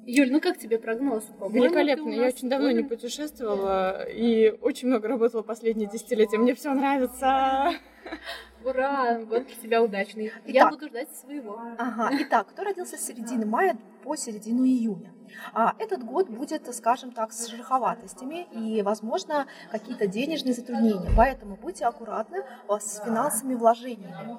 Юль, 0.05 0.31
ну 0.31 0.41
как 0.41 0.57
тебе 0.57 0.79
прогноз? 0.79 1.23
Великолепно. 1.49 2.09
Я 2.09 2.27
очень 2.27 2.49
давно 2.49 2.71
не 2.71 2.83
путешествовала 2.83 4.03
и 4.03 4.49
очень 4.61 4.89
много 4.89 5.07
работала 5.07 5.43
последние 5.43 5.89
десятилетия. 5.89 6.37
Мне 6.37 6.55
все 6.55 6.73
нравится. 6.73 7.71
Ура! 8.65 9.19
Год 9.19 9.45
для 9.45 9.55
тебя 9.55 9.81
удачный. 9.81 10.27
Итак. 10.27 10.53
Я 10.53 10.69
буду 10.69 10.87
ждать 10.87 11.07
своего. 11.15 11.59
Ага. 11.77 12.09
Итак, 12.19 12.47
кто 12.49 12.63
родился 12.63 12.97
с 12.97 13.05
середины 13.05 13.45
мая 13.45 13.77
по 14.03 14.15
середину 14.15 14.65
июня? 14.65 15.13
А, 15.53 15.73
этот 15.79 16.03
год 16.03 16.29
будет, 16.29 16.73
скажем 16.75 17.11
так, 17.11 17.31
с 17.31 17.47
шероховатостями 17.47 18.47
и, 18.51 18.81
возможно, 18.81 19.47
какие-то 19.71 20.07
денежные 20.07 20.53
затруднения. 20.53 21.09
Поэтому 21.15 21.55
будьте 21.55 21.85
аккуратны 21.85 22.43
а, 22.67 22.79
с 22.79 23.01
финансовыми 23.03 23.55
вложениями. 23.55 24.37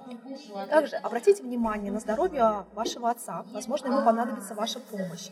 Также 0.68 0.96
обратите 0.96 1.42
внимание 1.42 1.90
на 1.90 2.00
здоровье 2.00 2.66
вашего 2.74 3.10
отца. 3.10 3.44
Возможно, 3.52 3.88
ему 3.88 4.04
понадобится 4.04 4.54
ваша 4.54 4.80
помощь. 4.80 5.30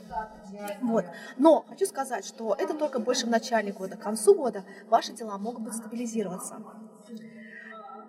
Вот. 0.80 1.04
Но 1.36 1.64
хочу 1.68 1.86
сказать, 1.86 2.26
что 2.26 2.56
это 2.58 2.74
только 2.74 2.98
больше 2.98 3.26
в 3.26 3.30
начале 3.30 3.72
года. 3.72 3.96
К 3.96 4.00
концу 4.00 4.34
года 4.34 4.64
ваши 4.88 5.12
дела 5.12 5.38
могут 5.38 5.74
стабилизироваться. 5.74 6.62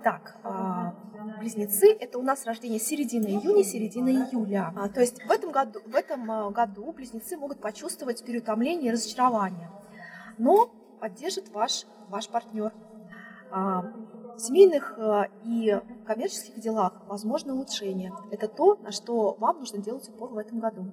Так, 0.03 0.35
а, 0.43 0.93
близнецы 1.39 1.95
это 1.97 2.19
у 2.19 2.23
нас 2.23 2.45
рождение 2.45 2.79
середины 2.79 3.27
июня, 3.27 3.63
середина 3.63 4.09
июля. 4.09 4.73
А, 4.75 4.89
то 4.89 4.99
есть 4.99 5.23
в 5.23 5.31
этом 5.31 5.51
году, 5.51 5.79
в 5.85 5.95
этом 5.95 6.29
а, 6.29 6.51
году 6.51 6.91
близнецы 6.91 7.37
могут 7.37 7.61
почувствовать 7.61 8.23
переутомление 8.25 8.89
и 8.89 8.93
разочарование, 8.93 9.69
но 10.37 10.69
поддержит 10.99 11.49
ваш, 11.49 11.85
ваш 12.09 12.27
партнер. 12.27 12.73
В 14.35 14.39
семейных 14.39 14.95
а, 14.97 15.27
и 15.43 15.79
коммерческих 16.05 16.59
делах 16.59 16.93
возможно 17.07 17.53
улучшение. 17.53 18.13
Это 18.31 18.47
то, 18.47 18.75
на 18.75 18.91
что 18.91 19.35
вам 19.39 19.59
нужно 19.59 19.79
делать 19.79 20.07
упор 20.09 20.29
в 20.29 20.37
этом 20.37 20.59
году. 20.59 20.91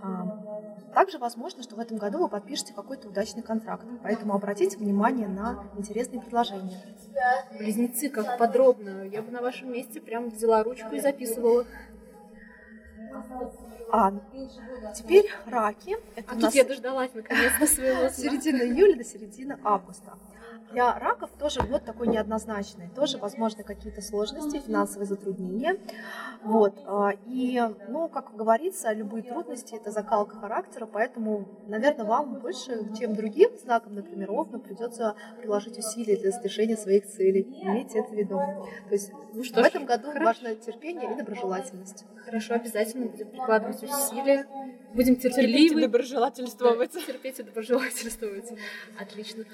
А, 0.00 0.92
Также 0.94 1.18
возможно, 1.18 1.62
что 1.62 1.76
в 1.76 1.80
этом 1.80 1.98
году 1.98 2.18
вы 2.18 2.28
подпишете 2.28 2.72
какой-то 2.74 3.08
удачный 3.08 3.42
контракт, 3.42 3.86
поэтому 4.02 4.34
обратите 4.34 4.78
внимание 4.78 5.28
на 5.28 5.64
интересные 5.76 6.20
предложения. 6.20 6.80
Близнецы, 7.58 8.08
как 8.08 8.38
подробно. 8.38 9.02
Я 9.04 9.22
бы 9.22 9.30
на 9.30 9.42
вашем 9.42 9.72
месте 9.72 10.00
прям 10.00 10.30
взяла 10.30 10.62
ручку 10.62 10.94
и 10.94 11.00
записывала. 11.00 11.64
А 13.90 14.12
теперь 14.94 15.26
раки. 15.46 15.96
Это 16.14 16.30
А 16.30 16.34
тут 16.34 16.42
нас 16.42 16.54
я 16.54 16.64
дождалась 16.64 17.10
наконец-то 17.14 17.66
своего 17.66 18.00
сна. 18.08 18.10
середины 18.10 18.62
июля 18.62 18.96
до 18.96 19.04
середины 19.04 19.58
августа. 19.64 20.14
Для 20.72 20.98
раков 20.98 21.30
тоже 21.38 21.62
год 21.62 21.86
такой 21.86 22.08
неоднозначный. 22.08 22.90
Тоже 22.94 23.16
возможны 23.16 23.64
какие-то 23.64 24.02
сложности, 24.02 24.58
финансовые 24.60 25.06
затруднения. 25.06 25.78
Вот. 26.42 26.74
а, 26.84 27.12
И, 27.24 27.58
ну, 27.88 28.08
как 28.10 28.36
говорится, 28.36 28.92
любые 28.92 29.22
трудности– 29.22 29.74
это 29.76 29.90
закалка 29.90 30.36
характера, 30.36 30.84
поэтому, 30.84 31.48
наверное, 31.68 32.04
вам 32.04 32.34
больше, 32.34 32.94
чем 32.98 33.14
другим 33.14 33.48
знаком, 33.58 33.94
например, 33.94 34.30
овна, 34.30 34.58
придется 34.58 35.14
приложить 35.40 35.78
усилия 35.78 36.16
для 36.18 36.32
достижения 36.32 36.76
своих 36.76 37.06
целей. 37.06 37.44
Имейте 37.62 38.00
это 38.00 38.10
в 38.10 38.12
виду. 38.12 38.36
То 38.36 38.92
есть 38.94 39.10
Ну 39.32 39.40
в 39.40 39.44
что 39.46 39.62
ж, 39.62 39.66
этом 39.68 39.86
году 39.86 40.08
хорошо. 40.12 40.24
важно 40.42 40.54
терпение 40.54 41.10
и 41.10 41.16
доброжелательность. 41.16 42.04
Хорошо, 42.26 42.54
обязательно 42.54 42.97
будем 43.06 43.28
прикладывать 43.28 43.82
усилия. 43.82 44.46
Будем 44.94 45.16
Терпеть 45.16 45.38
и 45.38 45.42
терпеливы. 45.42 45.80
доброжелательствовать. 45.82 46.92
Да, 46.94 47.00
терпеть 47.00 47.38
и 47.38 47.42
доброжелательствовать. 47.42 48.52
Отлично. 48.98 49.44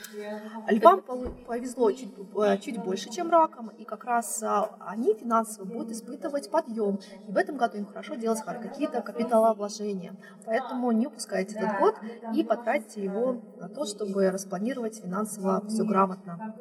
Львам 0.69 1.01
полу- 1.03 1.35
повезло 1.47 1.91
чуть, 1.93 2.13
э, 2.37 2.59
чуть 2.59 2.79
больше, 2.79 3.11
чем 3.11 3.31
ракам, 3.31 3.69
и 3.79 3.85
как 3.85 4.05
раз 4.05 4.43
а, 4.43 4.77
они 4.81 5.15
финансово 5.15 5.65
будут 5.65 5.91
испытывать 5.91 6.51
подъем. 6.51 7.01
И 7.29 7.33
в 7.33 7.37
этом 7.37 7.57
году 7.57 7.79
им 7.79 7.87
хорошо 7.87 8.15
делать 8.15 8.41
какие-то 8.43 9.03
капиталовложения. 9.03 10.15
Поэтому 10.47 10.93
не 10.93 11.07
упускайте 11.09 11.57
этот 11.57 11.79
год 11.79 11.97
и 12.35 12.45
потратьте 12.45 13.03
его 13.03 13.41
на 13.59 13.69
то, 13.69 13.85
чтобы 13.87 14.31
распланировать 14.31 15.01
финансово 15.03 15.67
все 15.69 15.85
грамотно. 15.85 16.55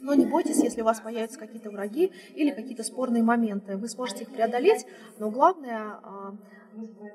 Но 0.00 0.14
не 0.14 0.26
бойтесь, 0.26 0.62
если 0.62 0.82
у 0.82 0.84
вас 0.84 1.00
появятся 1.00 1.38
какие-то 1.38 1.70
враги 1.70 2.12
или 2.34 2.50
какие-то 2.50 2.82
спорные 2.82 3.22
моменты. 3.22 3.76
Вы 3.76 3.88
сможете 3.88 4.24
их 4.24 4.30
преодолеть, 4.32 4.84
но 5.18 5.30
главное 5.30 5.98
а, 6.02 6.34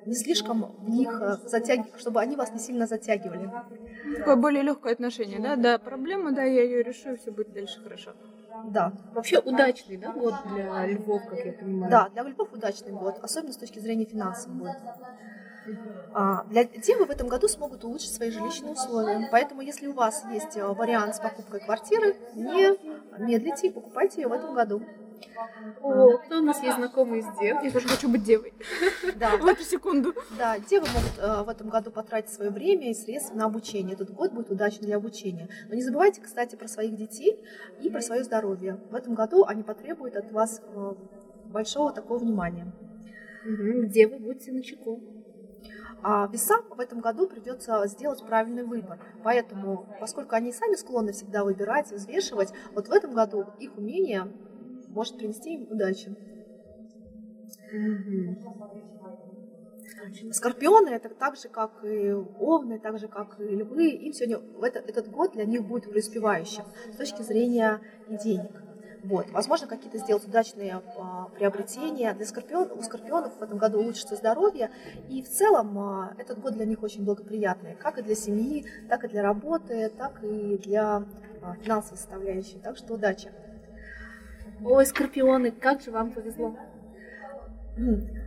не 0.05 0.15
слишком 0.15 0.71
в 0.85 0.89
них 0.89 1.21
затягивать, 1.45 1.99
чтобы 1.99 2.21
они 2.21 2.35
вас 2.35 2.53
не 2.53 2.59
сильно 2.59 2.87
затягивали. 2.87 3.49
Такое 4.17 4.35
более 4.35 4.63
легкое 4.63 4.93
отношение, 4.93 5.39
да? 5.39 5.55
Да, 5.55 5.77
проблема, 5.77 6.31
да, 6.31 6.43
я 6.43 6.63
ее 6.63 6.83
решу, 6.83 7.13
и 7.13 7.17
все 7.17 7.31
будет 7.31 7.53
дальше 7.53 7.79
хорошо. 7.81 8.13
Да, 8.63 8.91
Вообще 9.13 9.39
удачный, 9.39 9.97
да, 9.97 10.11
год 10.11 10.35
для 10.43 10.85
львов, 10.87 11.25
как 11.25 11.39
я 11.45 11.53
понимаю. 11.53 11.89
Да, 11.91 12.09
для 12.09 12.23
львов 12.23 12.51
удачный 12.53 12.91
год, 12.93 13.15
особенно 13.21 13.53
с 13.53 13.57
точки 13.57 13.79
зрения 13.79 14.05
финансов 14.05 14.51
будет. 14.53 14.77
А, 16.13 16.43
Для 16.45 16.63
девы 16.63 17.05
в 17.05 17.11
этом 17.11 17.27
году 17.27 17.47
смогут 17.47 17.83
улучшить 17.83 18.13
свои 18.13 18.31
жилищные 18.31 18.73
условия. 18.73 19.27
Поэтому, 19.31 19.61
если 19.61 19.87
у 19.87 19.93
вас 19.93 20.23
есть 20.31 20.57
э, 20.57 20.65
вариант 20.65 21.15
с 21.15 21.19
покупкой 21.19 21.59
квартиры, 21.59 22.15
не 22.33 22.75
медлите 23.19 23.67
и 23.67 23.71
покупайте 23.71 24.21
ее 24.21 24.27
в 24.27 24.31
этом 24.33 24.55
году. 24.55 24.81
О, 25.81 26.17
кто 26.17 26.39
у 26.39 26.41
нас 26.41 26.61
есть 26.61 26.75
знакомый 26.75 27.19
из 27.19 27.25
дев? 27.39 27.63
Я 27.63 27.71
тоже 27.71 27.87
хочу 27.87 28.09
быть 28.09 28.23
девой. 28.23 28.53
Да, 29.15 29.37
В 29.37 29.45
эту 29.45 29.63
секунду. 29.63 30.13
да, 30.37 30.57
девы 30.59 30.87
могут 30.87 31.17
э, 31.17 31.43
в 31.43 31.49
этом 31.49 31.69
году 31.69 31.91
потратить 31.91 32.31
свое 32.31 32.49
время 32.51 32.89
и 32.89 32.93
средства 32.93 33.35
на 33.35 33.45
обучение. 33.45 33.93
Этот 33.93 34.11
год 34.11 34.33
будет 34.33 34.49
удачный 34.49 34.87
для 34.87 34.97
обучения. 34.97 35.47
Но 35.69 35.75
не 35.75 35.81
забывайте, 35.83 36.21
кстати, 36.21 36.55
про 36.55 36.67
своих 36.67 36.95
детей 36.95 37.37
и 37.81 37.89
про 37.89 38.01
свое 38.01 38.23
здоровье. 38.23 38.77
В 38.89 38.95
этом 38.95 39.13
году 39.13 39.45
они 39.45 39.63
потребуют 39.63 40.15
от 40.15 40.31
вас 40.31 40.61
э, 40.61 40.93
большого 41.45 41.93
такого 41.93 42.17
внимания. 42.19 42.71
Мгм, 43.45 43.87
Девы, 43.89 44.19
будьте 44.19 44.51
начеку. 44.51 45.01
А 46.01 46.27
весам 46.27 46.61
в 46.69 46.79
этом 46.79 46.99
году 47.01 47.27
придется 47.27 47.85
сделать 47.87 48.23
правильный 48.25 48.63
выбор. 48.63 48.99
Поэтому, 49.21 49.87
поскольку 49.99 50.35
они 50.35 50.51
сами 50.53 50.75
склонны 50.75 51.11
всегда 51.13 51.43
выбирать, 51.43 51.91
взвешивать, 51.91 52.53
вот 52.73 52.87
в 52.87 52.91
этом 52.91 53.13
году 53.13 53.53
их 53.57 53.77
умение 53.77 54.33
может 54.87 55.17
принести 55.17 55.55
им 55.55 55.67
удачу. 55.69 56.15
Скорпионы 60.31 60.89
это 60.89 61.09
так 61.09 61.35
же, 61.37 61.49
как 61.49 61.83
и 61.83 62.11
овны, 62.37 62.79
так 62.79 62.97
же, 62.99 63.07
как 63.07 63.39
и 63.39 63.43
львы. 63.55 63.89
Им 63.89 64.13
сегодня 64.13 64.39
в 64.39 64.63
это- 64.63 64.79
этот 64.79 65.07
год 65.09 65.31
для 65.33 65.45
них 65.45 65.65
будет 65.65 65.89
преуспевающим 65.89 66.71
с 66.91 66.95
точки 66.95 67.21
зрения 67.21 67.81
и 68.07 68.15
денег. 68.17 68.63
Вот. 69.03 69.29
Возможно, 69.31 69.67
какие-то 69.67 69.97
сделать 69.97 70.25
удачные 70.25 70.81
а, 70.97 71.29
приобретения. 71.35 72.13
Для 72.13 72.25
скорпион, 72.25 72.71
у 72.71 72.81
скорпионов 72.81 73.37
в 73.39 73.41
этом 73.41 73.57
году 73.57 73.79
улучшится 73.79 74.15
здоровье. 74.15 74.71
И 75.07 75.23
в 75.23 75.29
целом 75.29 75.77
а, 75.79 76.13
этот 76.17 76.39
год 76.39 76.53
для 76.53 76.65
них 76.65 76.83
очень 76.83 77.05
благоприятный. 77.05 77.75
Как 77.75 77.97
и 77.97 78.01
для 78.01 78.15
семьи, 78.15 78.65
так 78.89 79.05
и 79.05 79.07
для 79.07 79.23
работы, 79.23 79.89
так 79.89 80.23
и 80.23 80.57
для 80.57 81.03
а, 81.41 81.55
финансовой 81.61 81.97
составляющей. 81.97 82.59
Так 82.59 82.77
что 82.77 82.95
удачи. 82.95 83.31
Ой, 84.63 84.85
скорпионы, 84.85 85.51
как 85.51 85.81
же 85.81 85.91
вам 85.91 86.11
повезло. 86.11 86.57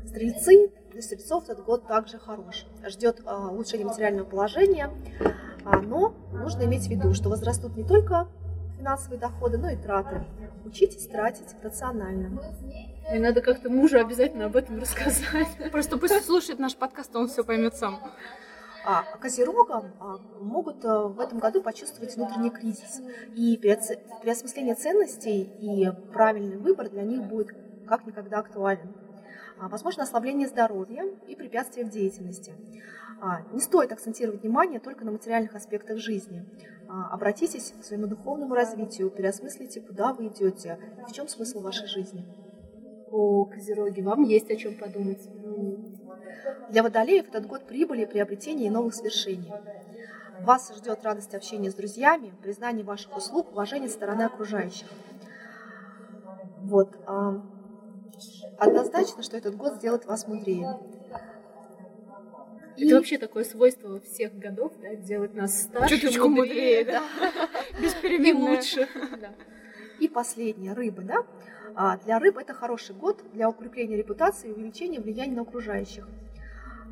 Стрельцы, 0.06 0.70
для 0.92 1.02
стрельцов 1.02 1.48
этот 1.48 1.64
год 1.64 1.86
также 1.86 2.18
хорош. 2.18 2.66
Ждет 2.86 3.20
а, 3.26 3.48
улучшение 3.48 3.86
материального 3.86 4.24
положения, 4.24 4.90
а, 5.64 5.80
но 5.80 6.14
нужно 6.32 6.64
иметь 6.64 6.86
в 6.86 6.90
виду, 6.90 7.12
что 7.12 7.28
возрастут 7.28 7.76
не 7.76 7.84
только 7.84 8.28
финансовые 8.82 9.20
доходы, 9.20 9.58
но 9.58 9.70
и 9.70 9.76
траты. 9.76 10.24
Учитесь 10.64 11.06
тратить 11.06 11.54
рационально. 11.62 12.42
Мне 13.08 13.20
надо 13.20 13.40
как-то 13.40 13.70
мужу 13.70 13.98
обязательно 13.98 14.46
об 14.46 14.56
этом 14.56 14.80
рассказать. 14.80 15.70
Просто 15.70 15.96
пусть 15.96 16.24
слушает 16.24 16.58
наш 16.58 16.76
подкаст, 16.76 17.14
он 17.14 17.28
все 17.28 17.44
поймет 17.44 17.76
сам. 17.76 18.00
А 18.84 19.04
козерогам 19.18 19.92
а, 20.00 20.16
могут 20.40 20.84
а, 20.84 21.04
в 21.04 21.20
этом 21.20 21.38
году 21.38 21.62
почувствовать 21.62 22.16
внутренний 22.16 22.50
кризис. 22.50 23.00
И 23.36 23.56
переосмысление 23.56 24.74
ценностей 24.74 25.42
и 25.42 25.88
правильный 26.12 26.56
выбор 26.56 26.88
для 26.88 27.02
них 27.02 27.22
будет 27.22 27.54
как 27.86 28.04
никогда 28.06 28.40
актуален. 28.40 28.92
А, 29.60 29.68
Возможно, 29.68 30.02
ослабление 30.02 30.48
здоровья 30.48 31.04
и 31.28 31.36
препятствия 31.36 31.84
в 31.84 31.90
деятельности. 31.90 32.54
А, 33.24 33.40
Не 33.52 33.60
стоит 33.60 33.92
акцентировать 33.92 34.42
внимание 34.42 34.80
только 34.80 35.04
на 35.04 35.12
материальных 35.12 35.54
аспектах 35.54 35.98
жизни. 35.98 36.44
А, 36.88 37.14
Обратитесь 37.14 37.72
к 37.80 37.84
своему 37.84 38.08
духовному 38.08 38.52
развитию, 38.52 39.10
переосмыслите, 39.10 39.80
куда 39.80 40.12
вы 40.12 40.26
идете, 40.26 40.76
в 41.08 41.12
чем 41.12 41.28
смысл 41.28 41.60
вашей 41.60 41.86
жизни. 41.86 42.26
О, 43.12 43.44
козероги, 43.44 44.00
вам 44.00 44.24
есть 44.24 44.50
о 44.50 44.56
чем 44.56 44.74
подумать. 44.74 45.20
Для 46.70 46.82
водолеев 46.82 47.28
этот 47.28 47.46
год 47.46 47.64
прибыли, 47.64 48.06
приобретения 48.06 48.66
и 48.66 48.70
новых 48.70 48.92
свершений. 48.92 49.52
Вас 50.40 50.74
ждет 50.74 51.04
радость 51.04 51.36
общения 51.36 51.70
с 51.70 51.74
друзьями, 51.74 52.32
признание 52.42 52.84
ваших 52.84 53.16
услуг, 53.16 53.52
уважение 53.52 53.88
со 53.88 53.94
стороны 53.94 54.22
окружающих. 54.22 54.88
Вот. 56.62 56.88
а, 57.06 57.40
Однозначно, 58.58 59.22
что 59.22 59.36
этот 59.36 59.56
год 59.56 59.74
сделает 59.74 60.06
вас 60.06 60.26
мудрее. 60.26 60.76
И, 62.76 62.86
Это 62.86 62.96
вообще 62.96 63.18
такое 63.18 63.44
свойство 63.44 64.00
всех 64.00 64.38
годов, 64.38 64.72
да, 64.80 64.94
делать 64.94 65.34
нас 65.34 65.62
старше, 65.62 65.98
Чуточку 65.98 66.28
мудрее, 66.28 66.84
да? 66.86 67.02
и 67.78 67.82
Беспеременная. 67.82 68.56
лучше. 68.56 68.88
Да. 69.20 69.30
и 70.00 70.08
последнее, 70.08 70.72
рыбы. 70.72 71.02
Да? 71.02 71.24
А, 71.74 71.96
Для 71.98 72.18
рыб 72.18 72.38
это 72.38 72.54
хороший 72.54 72.94
год 72.94 73.22
для 73.32 73.48
укрепления 73.48 73.96
репутации 73.96 74.48
и 74.48 74.52
увеличения 74.52 75.00
влияния 75.00 75.36
на 75.36 75.42
окружающих. 75.42 76.08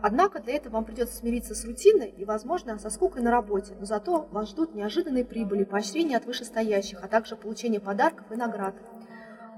Однако 0.02 0.40
для 0.40 0.54
этого 0.56 0.74
вам 0.74 0.84
придется 0.86 1.14
смириться 1.16 1.54
с 1.54 1.64
рутиной 1.66 2.08
и, 2.16 2.24
возможно, 2.24 2.78
со 2.78 2.88
скукой 2.88 3.20
на 3.22 3.30
работе, 3.30 3.74
но 3.78 3.84
зато 3.84 4.26
вас 4.30 4.48
ждут 4.48 4.74
неожиданные 4.74 5.26
прибыли, 5.26 5.64
поощрения 5.64 6.16
от 6.16 6.24
вышестоящих, 6.24 7.00
а 7.02 7.08
также 7.08 7.36
получение 7.36 7.80
подарков 7.80 8.30
и 8.32 8.36
наград. 8.36 8.74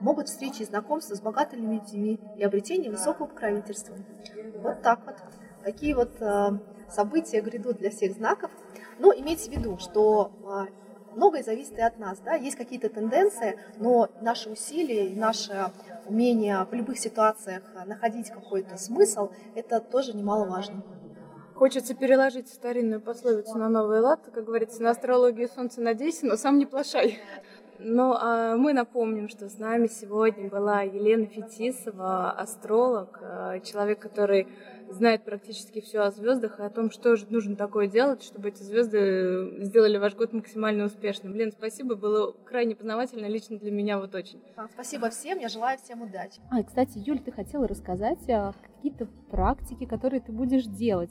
могут 0.01 0.29
встречи 0.29 0.63
и 0.63 0.65
знакомства 0.65 1.15
с 1.15 1.21
богатыми 1.21 1.75
людьми 1.77 2.19
и 2.37 2.43
обретение 2.43 2.91
высокого 2.91 3.27
покровительства. 3.29 3.97
Вот 4.57 4.83
так 4.83 5.07
вот. 5.07 5.15
Такие 5.65 5.95
вот 5.95 6.11
э, 6.21 6.51
события 6.91 7.41
грядут 7.41 7.79
для 7.79 7.91
всех 7.91 8.13
знаков. 8.15 8.51
Но 8.99 9.13
имейте 9.13 9.51
в 9.51 9.53
виду, 9.53 9.79
что 9.79 10.33
э, 10.45 11.17
многое 11.17 11.43
зависит 11.43 11.79
и 11.79 11.83
от 11.83 11.99
нас. 11.99 12.19
Да? 12.21 12.35
Есть 12.35 12.57
какие-то 12.57 12.89
тенденции, 12.89 13.59
но 13.79 14.09
наши 14.21 14.51
усилия 14.51 15.09
и 15.09 15.17
наше 15.17 15.73
умение 16.07 16.67
в 16.71 16.75
любых 16.75 16.99
ситуациях 16.99 17.63
находить 17.87 18.31
какой-то 18.31 18.77
смысл, 18.77 19.31
это 19.55 19.81
тоже 19.81 20.17
немаловажно. 20.17 20.83
Хочется 21.55 21.95
переложить 21.95 22.49
старинную 22.49 23.01
пословицу 23.01 23.57
на 23.57 23.69
новый 23.69 24.01
лад, 24.01 24.21
как 24.35 24.45
говорится, 24.45 24.83
на 24.83 24.91
астрологию 24.91 25.49
солнца 25.49 25.81
надейся, 25.81 26.27
но 26.27 26.37
сам 26.37 26.59
не 26.59 26.67
плашай. 26.67 27.21
Ну, 27.85 28.15
а 28.15 28.57
мы 28.57 28.73
напомним, 28.73 29.29
что 29.29 29.49
с 29.49 29.59
нами 29.59 29.89
сегодня 29.89 30.49
была 30.49 30.83
Елена 30.83 31.27
Фетисова, 31.27 32.31
астролог, 32.31 33.19
э, 33.21 33.61
человек, 33.65 33.99
который 33.99 34.47
знает 34.89 35.25
практически 35.25 35.81
все 35.81 36.01
о 36.01 36.11
звездах 36.11 36.61
и 36.61 36.63
о 36.63 36.71
том, 36.71 36.91
что 36.91 37.17
же 37.17 37.27
нужно 37.31 37.57
такое 37.57 37.89
делать, 37.89 38.23
чтобы 38.23 38.51
эти 38.51 38.63
звезды 38.63 39.65
сделали 39.65 39.99
ваш 39.99 40.15
год 40.15 40.33
максимально 40.33 40.85
успешным. 40.85 41.35
Лен, 41.35 41.51
спасибо, 41.51 41.97
было 41.97 42.33
крайне 42.45 42.77
познавательно 42.77 43.27
лично 43.27 43.59
для 43.59 43.71
меня 43.71 43.99
вот 43.99 44.15
очень. 44.15 44.41
Спасибо 44.75 45.11
всем, 45.11 45.39
я 45.39 45.49
желаю 45.49 45.79
всем 45.79 46.03
удачи. 46.03 46.41
А, 46.51 46.63
кстати, 46.63 46.99
Юль, 46.99 47.21
ты 47.21 47.33
хотела 47.33 47.67
рассказать 47.67 48.29
о 48.29 48.53
какие-то 48.63 49.07
практики, 49.31 49.87
которые 49.87 50.21
ты 50.21 50.31
будешь 50.31 50.65
делать 50.65 51.11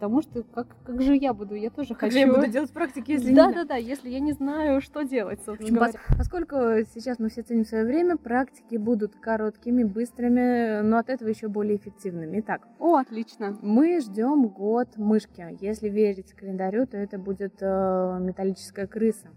потому 0.00 0.22
что 0.22 0.42
как, 0.54 0.66
как 0.82 1.02
же 1.02 1.14
я 1.14 1.34
буду, 1.34 1.54
я 1.54 1.68
тоже 1.68 1.90
как 1.90 2.00
хочу. 2.00 2.12
Как 2.12 2.12
же 2.12 2.18
я 2.20 2.26
буду 2.26 2.46
делать 2.50 2.70
практики, 2.70 3.10
если 3.10 3.34
да, 3.34 3.48
не 3.48 3.54
Да, 3.54 3.60
да, 3.60 3.68
да, 3.68 3.76
если 3.76 4.08
я 4.08 4.18
не 4.18 4.32
знаю, 4.32 4.80
что 4.80 5.02
делать, 5.02 5.40
собственно 5.44 5.76
говоря. 5.76 6.00
Поскольку 6.16 6.56
сейчас 6.94 7.18
мы 7.18 7.28
все 7.28 7.42
ценим 7.42 7.66
свое 7.66 7.84
время, 7.84 8.16
практики 8.16 8.76
будут 8.76 9.14
короткими, 9.16 9.84
быстрыми, 9.84 10.80
но 10.80 10.96
от 10.96 11.10
этого 11.10 11.28
еще 11.28 11.48
более 11.48 11.76
эффективными. 11.76 12.40
Итак. 12.40 12.66
О, 12.78 12.96
отлично. 12.96 13.58
Мы 13.60 14.00
ждем 14.00 14.48
год 14.48 14.96
мышки. 14.96 15.44
Если 15.60 15.90
верить 15.90 16.32
календарю, 16.32 16.86
то 16.86 16.96
это 16.96 17.18
будет 17.18 17.56
э, 17.60 18.18
металлическая 18.20 18.86
крыса. 18.86 19.28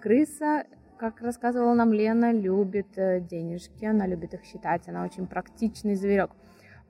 Крыса 0.00 0.64
как 0.98 1.20
рассказывала 1.20 1.74
нам 1.74 1.92
Лена, 1.92 2.32
любит 2.32 2.96
э, 2.96 3.20
денежки, 3.20 3.84
она 3.84 4.06
любит 4.06 4.34
их 4.34 4.44
считать, 4.44 4.88
она 4.88 5.04
очень 5.04 5.26
практичный 5.26 5.94
зверек. 5.94 6.30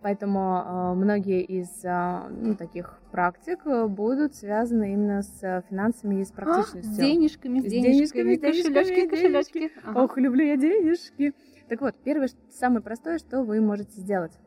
Поэтому 0.04 0.40
э, 0.40 0.94
многие 0.96 1.40
из 1.40 1.82
э, 1.82 2.28
ну, 2.28 2.54
таких 2.56 3.00
практик 3.10 3.60
э, 3.64 3.86
будут 3.86 4.34
связаны 4.34 4.92
именно 4.92 5.22
с 5.22 5.64
финансами 5.70 6.20
и 6.20 6.24
с 6.24 6.30
практичностью. 6.30 6.80
А, 6.80 6.94
с 6.94 6.96
денежками, 6.98 7.60
с, 7.60 7.64
денежками, 7.64 8.36
денежками, 8.36 8.36
кошелечки, 8.36 9.08
кошелечки. 9.08 9.72
Ага. 9.82 10.04
Ох, 10.04 10.18
люблю 10.18 10.44
я 10.44 10.58
денежки. 10.58 11.32
Так 11.70 11.80
вот, 11.80 11.94
первое, 12.04 12.28
самое 12.50 12.82
простое, 12.82 13.16
что 13.16 13.44
вы 13.44 13.62
можете 13.62 13.98
сделать. 13.98 14.38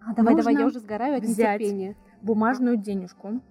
А, 0.00 0.14
давай, 0.14 0.34
Нужно 0.34 0.50
давай, 0.50 0.62
я 0.62 0.66
уже 0.66 0.80
сгораю 0.80 1.18
от 1.18 1.24
нетерпения. 1.24 1.94
бумажную 2.22 2.78
денежку, 2.78 3.42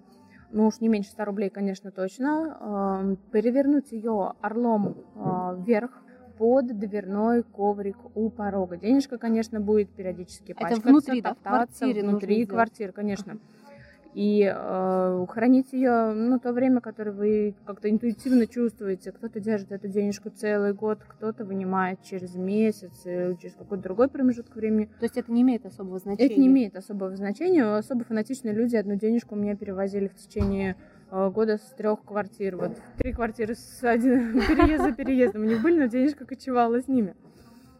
ну 0.50 0.66
уж 0.66 0.80
не 0.80 0.88
меньше 0.88 1.10
100 1.10 1.24
рублей, 1.24 1.48
конечно, 1.48 1.92
точно, 1.92 3.16
перевернуть 3.30 3.92
ее 3.92 4.32
орлом 4.40 4.96
вверх, 5.64 6.02
под 6.38 6.78
дверной 6.78 7.42
коврик 7.42 7.96
у 8.14 8.30
порога. 8.30 8.76
Денежка, 8.76 9.18
конечно, 9.18 9.60
будет 9.60 9.90
периодически 9.90 10.52
пачкаться, 10.52 10.80
Это 10.80 10.88
внутри, 10.88 11.22
да, 11.22 11.34
в 11.34 11.38
квартире, 11.38 12.02
внутри 12.02 12.46
квартиры, 12.46 12.92
конечно. 12.92 13.38
И 14.14 14.42
э, 14.44 15.26
хранить 15.28 15.72
ее, 15.72 16.12
ну, 16.12 16.38
то 16.38 16.52
время, 16.52 16.82
которое 16.82 17.12
вы 17.12 17.54
как-то 17.64 17.88
интуитивно 17.88 18.46
чувствуете. 18.46 19.10
Кто-то 19.10 19.40
держит 19.40 19.72
эту 19.72 19.88
денежку 19.88 20.28
целый 20.28 20.74
год, 20.74 20.98
кто-то 21.06 21.46
вынимает 21.46 22.02
через 22.02 22.34
месяц, 22.34 22.92
через 23.04 23.54
какой-то 23.54 23.84
другой 23.84 24.08
промежуток 24.08 24.54
времени. 24.54 24.90
То 25.00 25.06
есть 25.06 25.16
это 25.16 25.32
не 25.32 25.40
имеет 25.40 25.64
особого 25.64 25.98
значения? 25.98 26.30
Это 26.30 26.40
не 26.40 26.48
имеет 26.48 26.76
особого 26.76 27.16
значения. 27.16 27.64
Особо 27.64 28.04
фанатичные 28.04 28.52
люди 28.52 28.76
одну 28.76 28.96
денежку 28.96 29.34
у 29.34 29.38
меня 29.38 29.56
перевозили 29.56 30.08
в 30.08 30.14
течение 30.14 30.72
Э, 30.72 30.91
года 31.12 31.58
с 31.58 31.74
трех 31.76 32.04
квартир. 32.04 32.56
Вот 32.56 32.72
три 32.96 33.12
квартиры 33.12 33.54
с 33.54 33.84
один 33.84 34.32
переезд 34.48 34.84
за 34.84 34.92
переездом. 34.92 35.42
У 35.42 35.44
них 35.44 35.62
были, 35.62 35.80
но 35.80 35.86
денежка 35.86 36.24
кочевала 36.24 36.80
с 36.80 36.88
ними. 36.88 37.14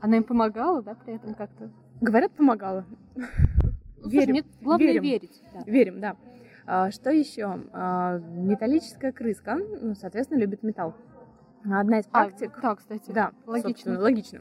Она 0.00 0.16
им 0.16 0.24
помогала, 0.24 0.82
да, 0.82 0.94
при 0.94 1.14
этом 1.14 1.34
как-то? 1.34 1.70
Говорят, 2.00 2.32
помогала. 2.32 2.84
Ну, 3.14 4.08
верим. 4.08 4.36
Слушай, 4.36 4.48
главное 4.60 4.86
верим. 4.86 5.02
верить. 5.02 5.42
Да. 5.54 5.62
Верим, 5.64 6.00
да. 6.00 6.16
А, 6.66 6.90
что 6.90 7.10
еще? 7.10 7.60
А, 7.72 8.18
металлическая 8.18 9.12
крыска, 9.12 9.56
ну, 9.56 9.94
соответственно, 9.94 10.40
любит 10.40 10.62
металл. 10.62 10.94
Одна 11.64 12.00
из 12.00 12.06
а, 12.06 12.24
практик... 12.24 12.52
А, 12.58 12.60
да, 12.60 12.74
кстати. 12.74 13.12
Да, 13.12 13.32
логично. 13.46 13.98
Логично. 13.98 14.40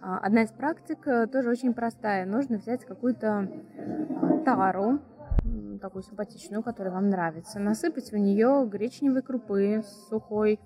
Одна 0.00 0.42
из 0.42 0.52
практик 0.52 0.98
э, 1.08 1.26
тоже 1.26 1.50
очень 1.50 1.74
простая. 1.74 2.24
Нужно 2.24 2.58
взять 2.58 2.84
какую-то 2.84 3.48
тару, 4.44 5.00
такую 5.78 6.02
симпатичную, 6.02 6.62
которая 6.62 6.92
вам 6.92 7.08
нравится, 7.08 7.58
насыпать 7.58 8.12
в 8.12 8.16
нее 8.16 8.66
гречневой 8.70 9.22
крупы 9.22 9.82
сухой, 10.08 10.58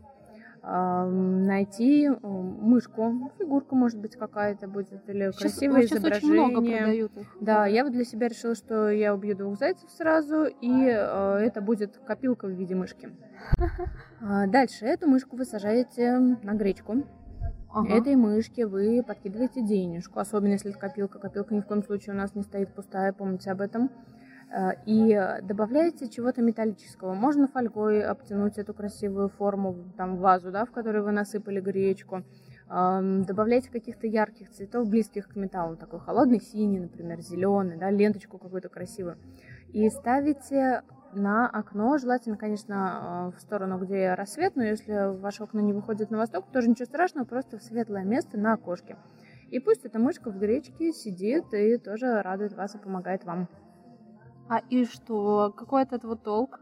найти 0.64 2.08
мышку, 2.08 3.32
фигурка 3.36 3.74
может 3.74 3.98
быть 3.98 4.14
какая-то 4.14 4.68
будет, 4.68 5.08
или 5.08 5.32
сейчас, 5.32 5.40
красивое 5.40 5.82
сейчас 5.82 5.98
изображение. 5.98 6.42
Очень 6.42 6.52
много 6.52 6.78
продают 6.78 7.16
их. 7.16 7.36
Да, 7.40 7.66
я 7.66 7.82
вот 7.82 7.92
для 7.92 8.04
себя 8.04 8.28
решила, 8.28 8.54
что 8.54 8.88
я 8.88 9.12
убью 9.12 9.36
двух 9.36 9.58
зайцев 9.58 9.90
сразу, 9.90 10.44
и 10.44 10.84
э, 10.86 11.38
это 11.40 11.60
будет 11.60 11.98
копилка 12.06 12.46
в 12.46 12.50
виде 12.50 12.74
мышки. 12.74 13.10
А, 14.24 14.46
дальше 14.46 14.86
эту 14.86 15.08
мышку 15.08 15.36
вы 15.36 15.44
сажаете 15.44 16.16
на 16.16 16.54
гречку. 16.54 17.04
Ага. 17.72 17.96
Этой 17.96 18.14
мышке 18.14 18.68
вы 18.68 19.02
подкидываете 19.04 19.62
денежку, 19.62 20.20
особенно 20.20 20.52
если 20.52 20.70
это 20.70 20.78
копилка. 20.78 21.18
Копилка 21.18 21.52
ни 21.52 21.60
в 21.60 21.66
коем 21.66 21.82
случае 21.82 22.14
у 22.14 22.18
нас 22.18 22.36
не 22.36 22.42
стоит 22.42 22.72
пустая, 22.72 23.12
помните 23.12 23.50
об 23.50 23.60
этом. 23.60 23.90
Э, 24.52 24.72
и 24.84 25.18
добавляете 25.42 26.08
чего-то 26.08 26.42
металлического. 26.42 27.14
Можно 27.14 27.48
фольгой 27.48 28.04
обтянуть 28.04 28.58
эту 28.58 28.74
красивую 28.74 29.28
форму, 29.28 29.76
там 29.96 30.18
вазу, 30.18 30.50
да, 30.50 30.64
в 30.64 30.70
которой 30.70 31.02
вы 31.02 31.12
насыпали 31.12 31.60
гречку. 31.60 32.22
Добавляйте 32.68 33.70
каких-то 33.70 34.06
ярких 34.06 34.50
цветов, 34.50 34.88
близких 34.88 35.28
к 35.28 35.36
металлу, 35.36 35.76
такой 35.76 36.00
холодный 36.00 36.40
синий, 36.40 36.80
например, 36.80 37.20
зеленый, 37.20 37.76
да, 37.76 37.90
ленточку 37.90 38.38
какую-то 38.38 38.70
красивую. 38.70 39.18
И 39.74 39.90
ставите 39.90 40.82
на 41.12 41.48
окно, 41.48 41.98
желательно, 41.98 42.36
конечно, 42.36 43.30
э, 43.32 43.36
в 43.36 43.40
сторону, 43.40 43.78
где 43.78 44.14
рассвет, 44.14 44.56
но 44.56 44.64
если 44.64 45.18
ваше 45.18 45.44
окно 45.44 45.60
не 45.60 45.72
выходит 45.72 46.10
на 46.10 46.18
восток, 46.18 46.46
тоже 46.52 46.70
ничего 46.70 46.86
страшного, 46.86 47.24
просто 47.24 47.58
в 47.58 47.62
светлое 47.62 48.04
место 48.04 48.38
на 48.38 48.54
окошке. 48.54 48.96
И 49.50 49.58
пусть 49.58 49.84
эта 49.84 49.98
мышка 49.98 50.30
в 50.30 50.38
гречке 50.38 50.92
сидит 50.92 51.52
и 51.52 51.76
тоже 51.76 52.22
радует 52.22 52.54
вас 52.54 52.74
и 52.74 52.78
помогает 52.78 53.24
вам. 53.24 53.48
А 54.52 54.60
и 54.68 54.84
что? 54.84 55.50
Какой 55.56 55.80
от 55.80 55.94
этого 55.94 56.14
толк? 56.14 56.60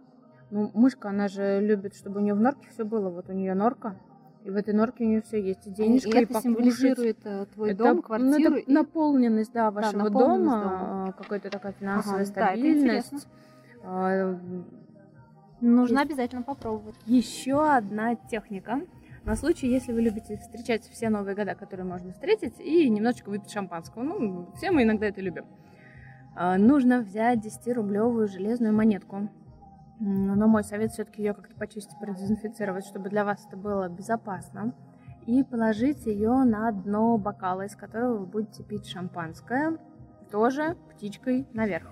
Ну, 0.53 0.70
мышка, 0.74 1.09
она 1.09 1.26
же 1.26 1.61
любит, 1.61 1.96
чтобы 1.96 2.20
у 2.20 2.22
нее 2.22 2.35
в 2.35 2.40
норке 2.40 2.68
все 2.70 2.85
было. 2.85 3.11
Вот 3.11 3.29
у 3.29 3.33
нее 3.33 3.53
норка, 3.55 3.96
и 4.44 4.50
в 4.50 4.55
этой 4.55 4.74
норке 4.74 5.03
у 5.03 5.09
нее 5.09 5.22
все 5.22 5.42
есть. 5.42 5.66
И 5.66 5.70
денежка, 5.70 6.09
и, 6.11 6.20
и 6.20 6.22
это 6.22 6.40
символизирует 6.40 7.18
э, 7.24 7.46
твой 7.53 7.72
это, 7.72 7.83
дом, 7.83 8.00
квартиру. 8.00 8.31
Ну, 8.31 8.38
это 8.38 8.57
и... 8.59 8.72
наполненность, 8.72 9.53
да, 9.53 9.72
вашего 9.72 10.05
да, 10.05 10.09
дома, 10.09 10.37
дома. 10.37 11.09
А, 11.09 11.12
какая-то 11.18 11.50
такая 11.50 11.72
финансовая 11.72 12.22
ага, 12.22 12.31
стабильность. 12.31 13.26
Да, 13.83 14.38
Нужно 15.61 16.03
обязательно 16.03 16.42
попробовать. 16.42 16.94
Еще 17.07 17.61
одна 17.61 18.14
техника. 18.14 18.83
На 19.24 19.35
случай, 19.35 19.66
если 19.66 19.92
вы 19.92 20.03
любите 20.03 20.37
встречать 20.37 20.85
все 20.85 21.09
новые 21.09 21.35
года, 21.35 21.57
которые 21.57 21.87
можно 21.87 22.12
встретить, 22.12 22.61
и 22.61 22.88
немножечко 22.88 23.31
выпить 23.31 23.50
шампанского. 23.50 24.05
Ну, 24.05 24.53
все 24.55 24.70
мы 24.70 24.85
иногда 24.85 25.07
это 25.07 25.20
любим. 25.20 25.46
А, 26.35 26.57
нужно 26.59 27.01
взять 27.01 27.45
10-рублевую 27.45 28.29
железную 28.29 28.75
монетку. 28.75 29.29
Но 29.99 30.47
мой 30.47 30.64
совет 30.64 30.93
все-таки 30.93 31.23
ее 31.23 31.35
как-то 31.35 31.55
почистить, 31.57 31.99
продезинфицировать, 31.99 32.87
чтобы 32.87 33.11
для 33.11 33.25
вас 33.25 33.47
это 33.47 33.57
было 33.57 33.88
безопасно. 33.88 34.73
И 35.27 35.45
положить 35.45 36.07
ее 36.07 36.45
на 36.45 36.73
дно 36.73 37.19
бокала, 37.19 37.66
из 37.66 37.77
которого 37.77 38.19
вы 38.19 38.27
будете 38.27 38.64
пить 38.64 38.87
шампанское, 38.87 39.77
тоже 40.31 40.77
птичкой 40.95 41.47
наверх. 41.53 41.88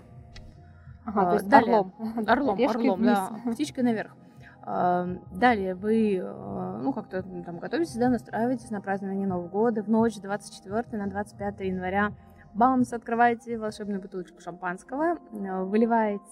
Ага, 1.04 1.24
то 1.26 1.32
есть 1.34 1.48
Далее, 1.48 1.76
орлом. 1.76 1.92
Орлом, 2.26 2.68
орлом, 2.68 3.02
да, 3.02 3.30
птичкой 3.52 3.84
наверх. 3.84 4.14
А, 4.62 5.06
далее 5.32 5.74
вы, 5.74 6.16
э, 6.16 6.78
ну, 6.82 6.92
как-то 6.92 7.22
там 7.22 7.58
готовитесь, 7.58 7.96
да, 7.96 8.10
настраиваетесь 8.10 8.70
на 8.70 8.82
празднование 8.82 9.26
Нового 9.26 9.48
года 9.48 9.82
в 9.82 9.88
ночь 9.88 10.16
24 10.16 10.84
на 11.02 11.08
25 11.08 11.60
января 11.60 12.12
Бамс, 12.54 12.92
открываете 12.92 13.58
волшебную 13.58 14.00
бутылочку 14.00 14.40
шампанского, 14.40 15.18
э, 15.32 15.64
выливаете, 15.64 16.22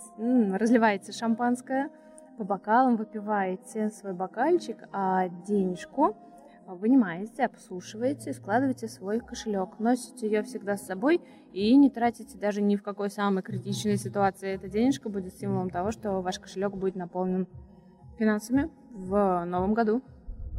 разливаете 0.55 1.12
шампанское, 1.12 1.90
по 2.38 2.44
бокалам 2.44 2.96
выпиваете 2.96 3.90
свой 3.90 4.12
бокальчик, 4.12 4.88
а 4.92 5.29
денежку 5.46 6.16
вынимаете, 6.66 7.44
обсушиваете, 7.44 8.33
складываете 8.33 8.88
свой 8.88 9.20
кошелек. 9.20 9.79
Носите 9.79 10.26
ее 10.26 10.42
всегда 10.42 10.76
с 10.76 10.87
собой 10.87 11.20
и 11.52 11.74
не 11.76 11.90
тратите 11.90 12.37
даже 12.37 12.61
ни 12.61 12.76
в 12.76 12.83
какой 12.83 13.09
самой 13.09 13.42
критичной 13.42 13.96
ситуации. 13.96 14.55
Эта 14.55 14.68
денежка 14.68 15.09
будет 15.09 15.33
стимулом 15.33 15.70
того, 15.70 15.92
что 15.92 16.20
ваш 16.20 16.38
кошелек 16.38 16.72
будет 16.72 16.96
наполнен 16.96 17.46
финансами 18.18 18.70
в 18.90 19.44
новом 19.44 19.74
году. 19.74 20.02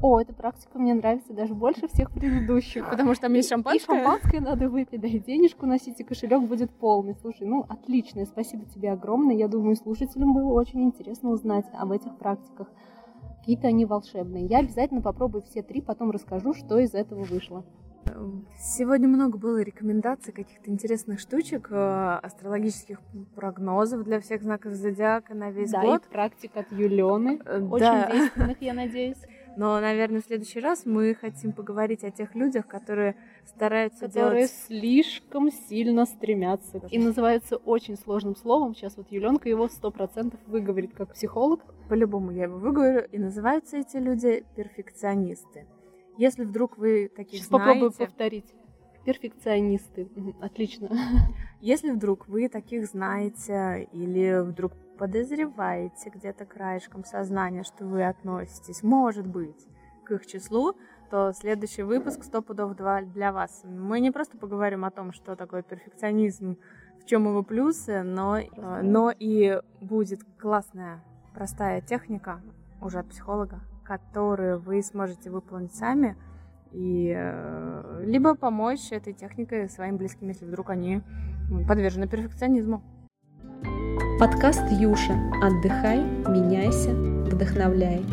О, 0.01 0.19
эта 0.19 0.31
практика 0.31 0.77
мне 0.77 0.93
нравится 0.93 1.33
даже 1.33 1.55
больше 1.55 1.87
всех 1.87 2.11
предыдущих. 2.11 2.87
Потому 2.89 3.13
что 3.13 3.23
там 3.23 3.33
есть 3.33 3.49
шампанское? 3.49 3.79
И 3.79 4.03
шампанское 4.03 4.41
надо 4.41 4.69
выпить, 4.69 5.01
да 5.01 5.07
и 5.07 5.19
денежку 5.19 5.65
носить, 5.65 5.99
и 5.99 6.03
кошелек 6.03 6.43
будет 6.43 6.69
полный. 6.71 7.15
Слушай, 7.15 7.47
ну 7.47 7.65
отлично, 7.67 8.25
спасибо 8.25 8.65
тебе 8.65 8.91
огромное. 8.91 9.35
Я 9.35 9.47
думаю, 9.47 9.75
слушателям 9.75 10.33
было 10.33 10.51
очень 10.53 10.83
интересно 10.83 11.29
узнать 11.31 11.65
об 11.73 11.91
этих 11.91 12.15
практиках. 12.17 12.67
Какие-то 13.39 13.67
они 13.69 13.85
волшебные. 13.85 14.45
Я 14.45 14.59
обязательно 14.59 15.01
попробую 15.01 15.41
все 15.41 15.63
три, 15.63 15.81
потом 15.81 16.11
расскажу, 16.11 16.53
что 16.53 16.77
из 16.77 16.93
этого 16.93 17.23
вышло. 17.23 17.65
Сегодня 18.57 19.07
много 19.07 19.37
было 19.37 19.61
рекомендаций, 19.61 20.31
каких-то 20.31 20.71
интересных 20.71 21.19
штучек, 21.19 21.67
э, 21.71 22.19
астрологических 22.23 22.99
прогнозов 23.35 24.03
для 24.03 24.19
всех 24.19 24.43
знаков 24.43 24.73
зодиака 24.73 25.33
на 25.33 25.51
весь 25.51 25.71
да, 25.71 25.81
год. 25.81 26.05
и 26.05 26.09
практик 26.09 26.51
от 26.55 26.71
Юлены, 26.71 27.39
Э, 27.45 27.59
очень 27.59 27.85
да. 27.85 28.11
действенных, 28.11 28.61
я 28.61 28.73
надеюсь. 28.73 29.17
Но, 29.57 29.79
наверное, 29.81 30.21
в 30.21 30.25
следующий 30.25 30.59
раз 30.59 30.85
мы 30.85 31.15
хотим 31.15 31.51
поговорить 31.51 32.03
о 32.03 32.11
тех 32.11 32.35
людях, 32.35 32.67
которые 32.67 33.15
стараются 33.43 34.05
которые 34.05 34.45
делать... 34.45 34.51
слишком 34.51 35.51
сильно 35.51 36.05
стремятся. 36.05 36.79
И 36.91 36.99
называется 36.99 37.57
очень 37.57 37.97
сложным 37.97 38.35
словом. 38.35 38.75
Сейчас 38.75 38.97
вот 38.97 39.07
Юленка 39.09 39.49
его 39.49 39.67
сто 39.67 39.89
процентов 39.89 40.39
выговорит 40.45 40.93
как 40.93 41.13
психолог. 41.13 41.61
По-любому 41.89 42.31
я 42.31 42.43
его 42.43 42.59
выговорю. 42.59 43.07
И 43.11 43.17
называются 43.17 43.77
эти 43.77 43.97
люди 43.97 44.45
перфекционисты. 44.55 45.65
Если 46.19 46.43
вдруг 46.43 46.77
вы 46.77 47.09
таких 47.15 47.39
Сейчас 47.39 47.47
попробую 47.47 47.89
знаете... 47.89 48.05
повторить. 48.05 48.53
Перфекционисты. 49.07 50.09
Отлично. 50.41 50.89
Если 51.61 51.91
вдруг 51.91 52.27
вы 52.27 52.49
таких 52.49 52.87
знаете 52.87 53.87
или 53.93 54.41
вдруг 54.41 54.73
подозреваете 54.97 56.11
где-то 56.13 56.45
краешком 56.45 57.05
сознания, 57.05 57.63
что 57.63 57.85
вы 57.85 58.03
относитесь, 58.05 58.83
может 58.83 59.25
быть, 59.25 59.65
к 60.03 60.11
их 60.11 60.25
числу, 60.25 60.73
то 61.09 61.31
следующий 61.31 61.83
выпуск 61.83 62.19
«100 62.19 62.41
пудов 62.41 62.75
два 62.75 63.01
для 63.01 63.31
вас». 63.31 63.61
Мы 63.63 64.01
не 64.01 64.11
просто 64.11 64.37
поговорим 64.37 64.83
о 64.83 64.91
том, 64.91 65.13
что 65.13 65.37
такое 65.37 65.61
перфекционизм, 65.61 66.57
в 67.01 67.05
чем 67.05 67.29
его 67.29 67.43
плюсы, 67.43 68.03
но, 68.03 68.39
э, 68.39 68.81
но 68.81 69.13
и 69.17 69.61
будет 69.79 70.19
классная, 70.37 71.01
простая 71.33 71.79
техника 71.79 72.41
уже 72.81 72.99
от 72.99 73.07
психолога, 73.07 73.61
которую 73.85 74.59
вы 74.59 74.83
сможете 74.83 75.29
выполнить 75.29 75.73
сами, 75.73 76.17
и 76.71 77.13
э, 77.15 78.03
либо 78.05 78.35
помочь 78.35 78.91
этой 78.91 79.13
техникой 79.13 79.69
своим 79.69 79.97
близким, 79.97 80.27
если 80.27 80.45
вдруг 80.45 80.69
они 80.69 81.01
подвержены 81.67 82.07
перфекционизму. 82.07 82.81
Подкаст 84.19 84.63
Юша. 84.71 85.13
Отдыхай, 85.43 86.01
меняйся, 86.01 86.93
вдохновляй. 86.93 88.03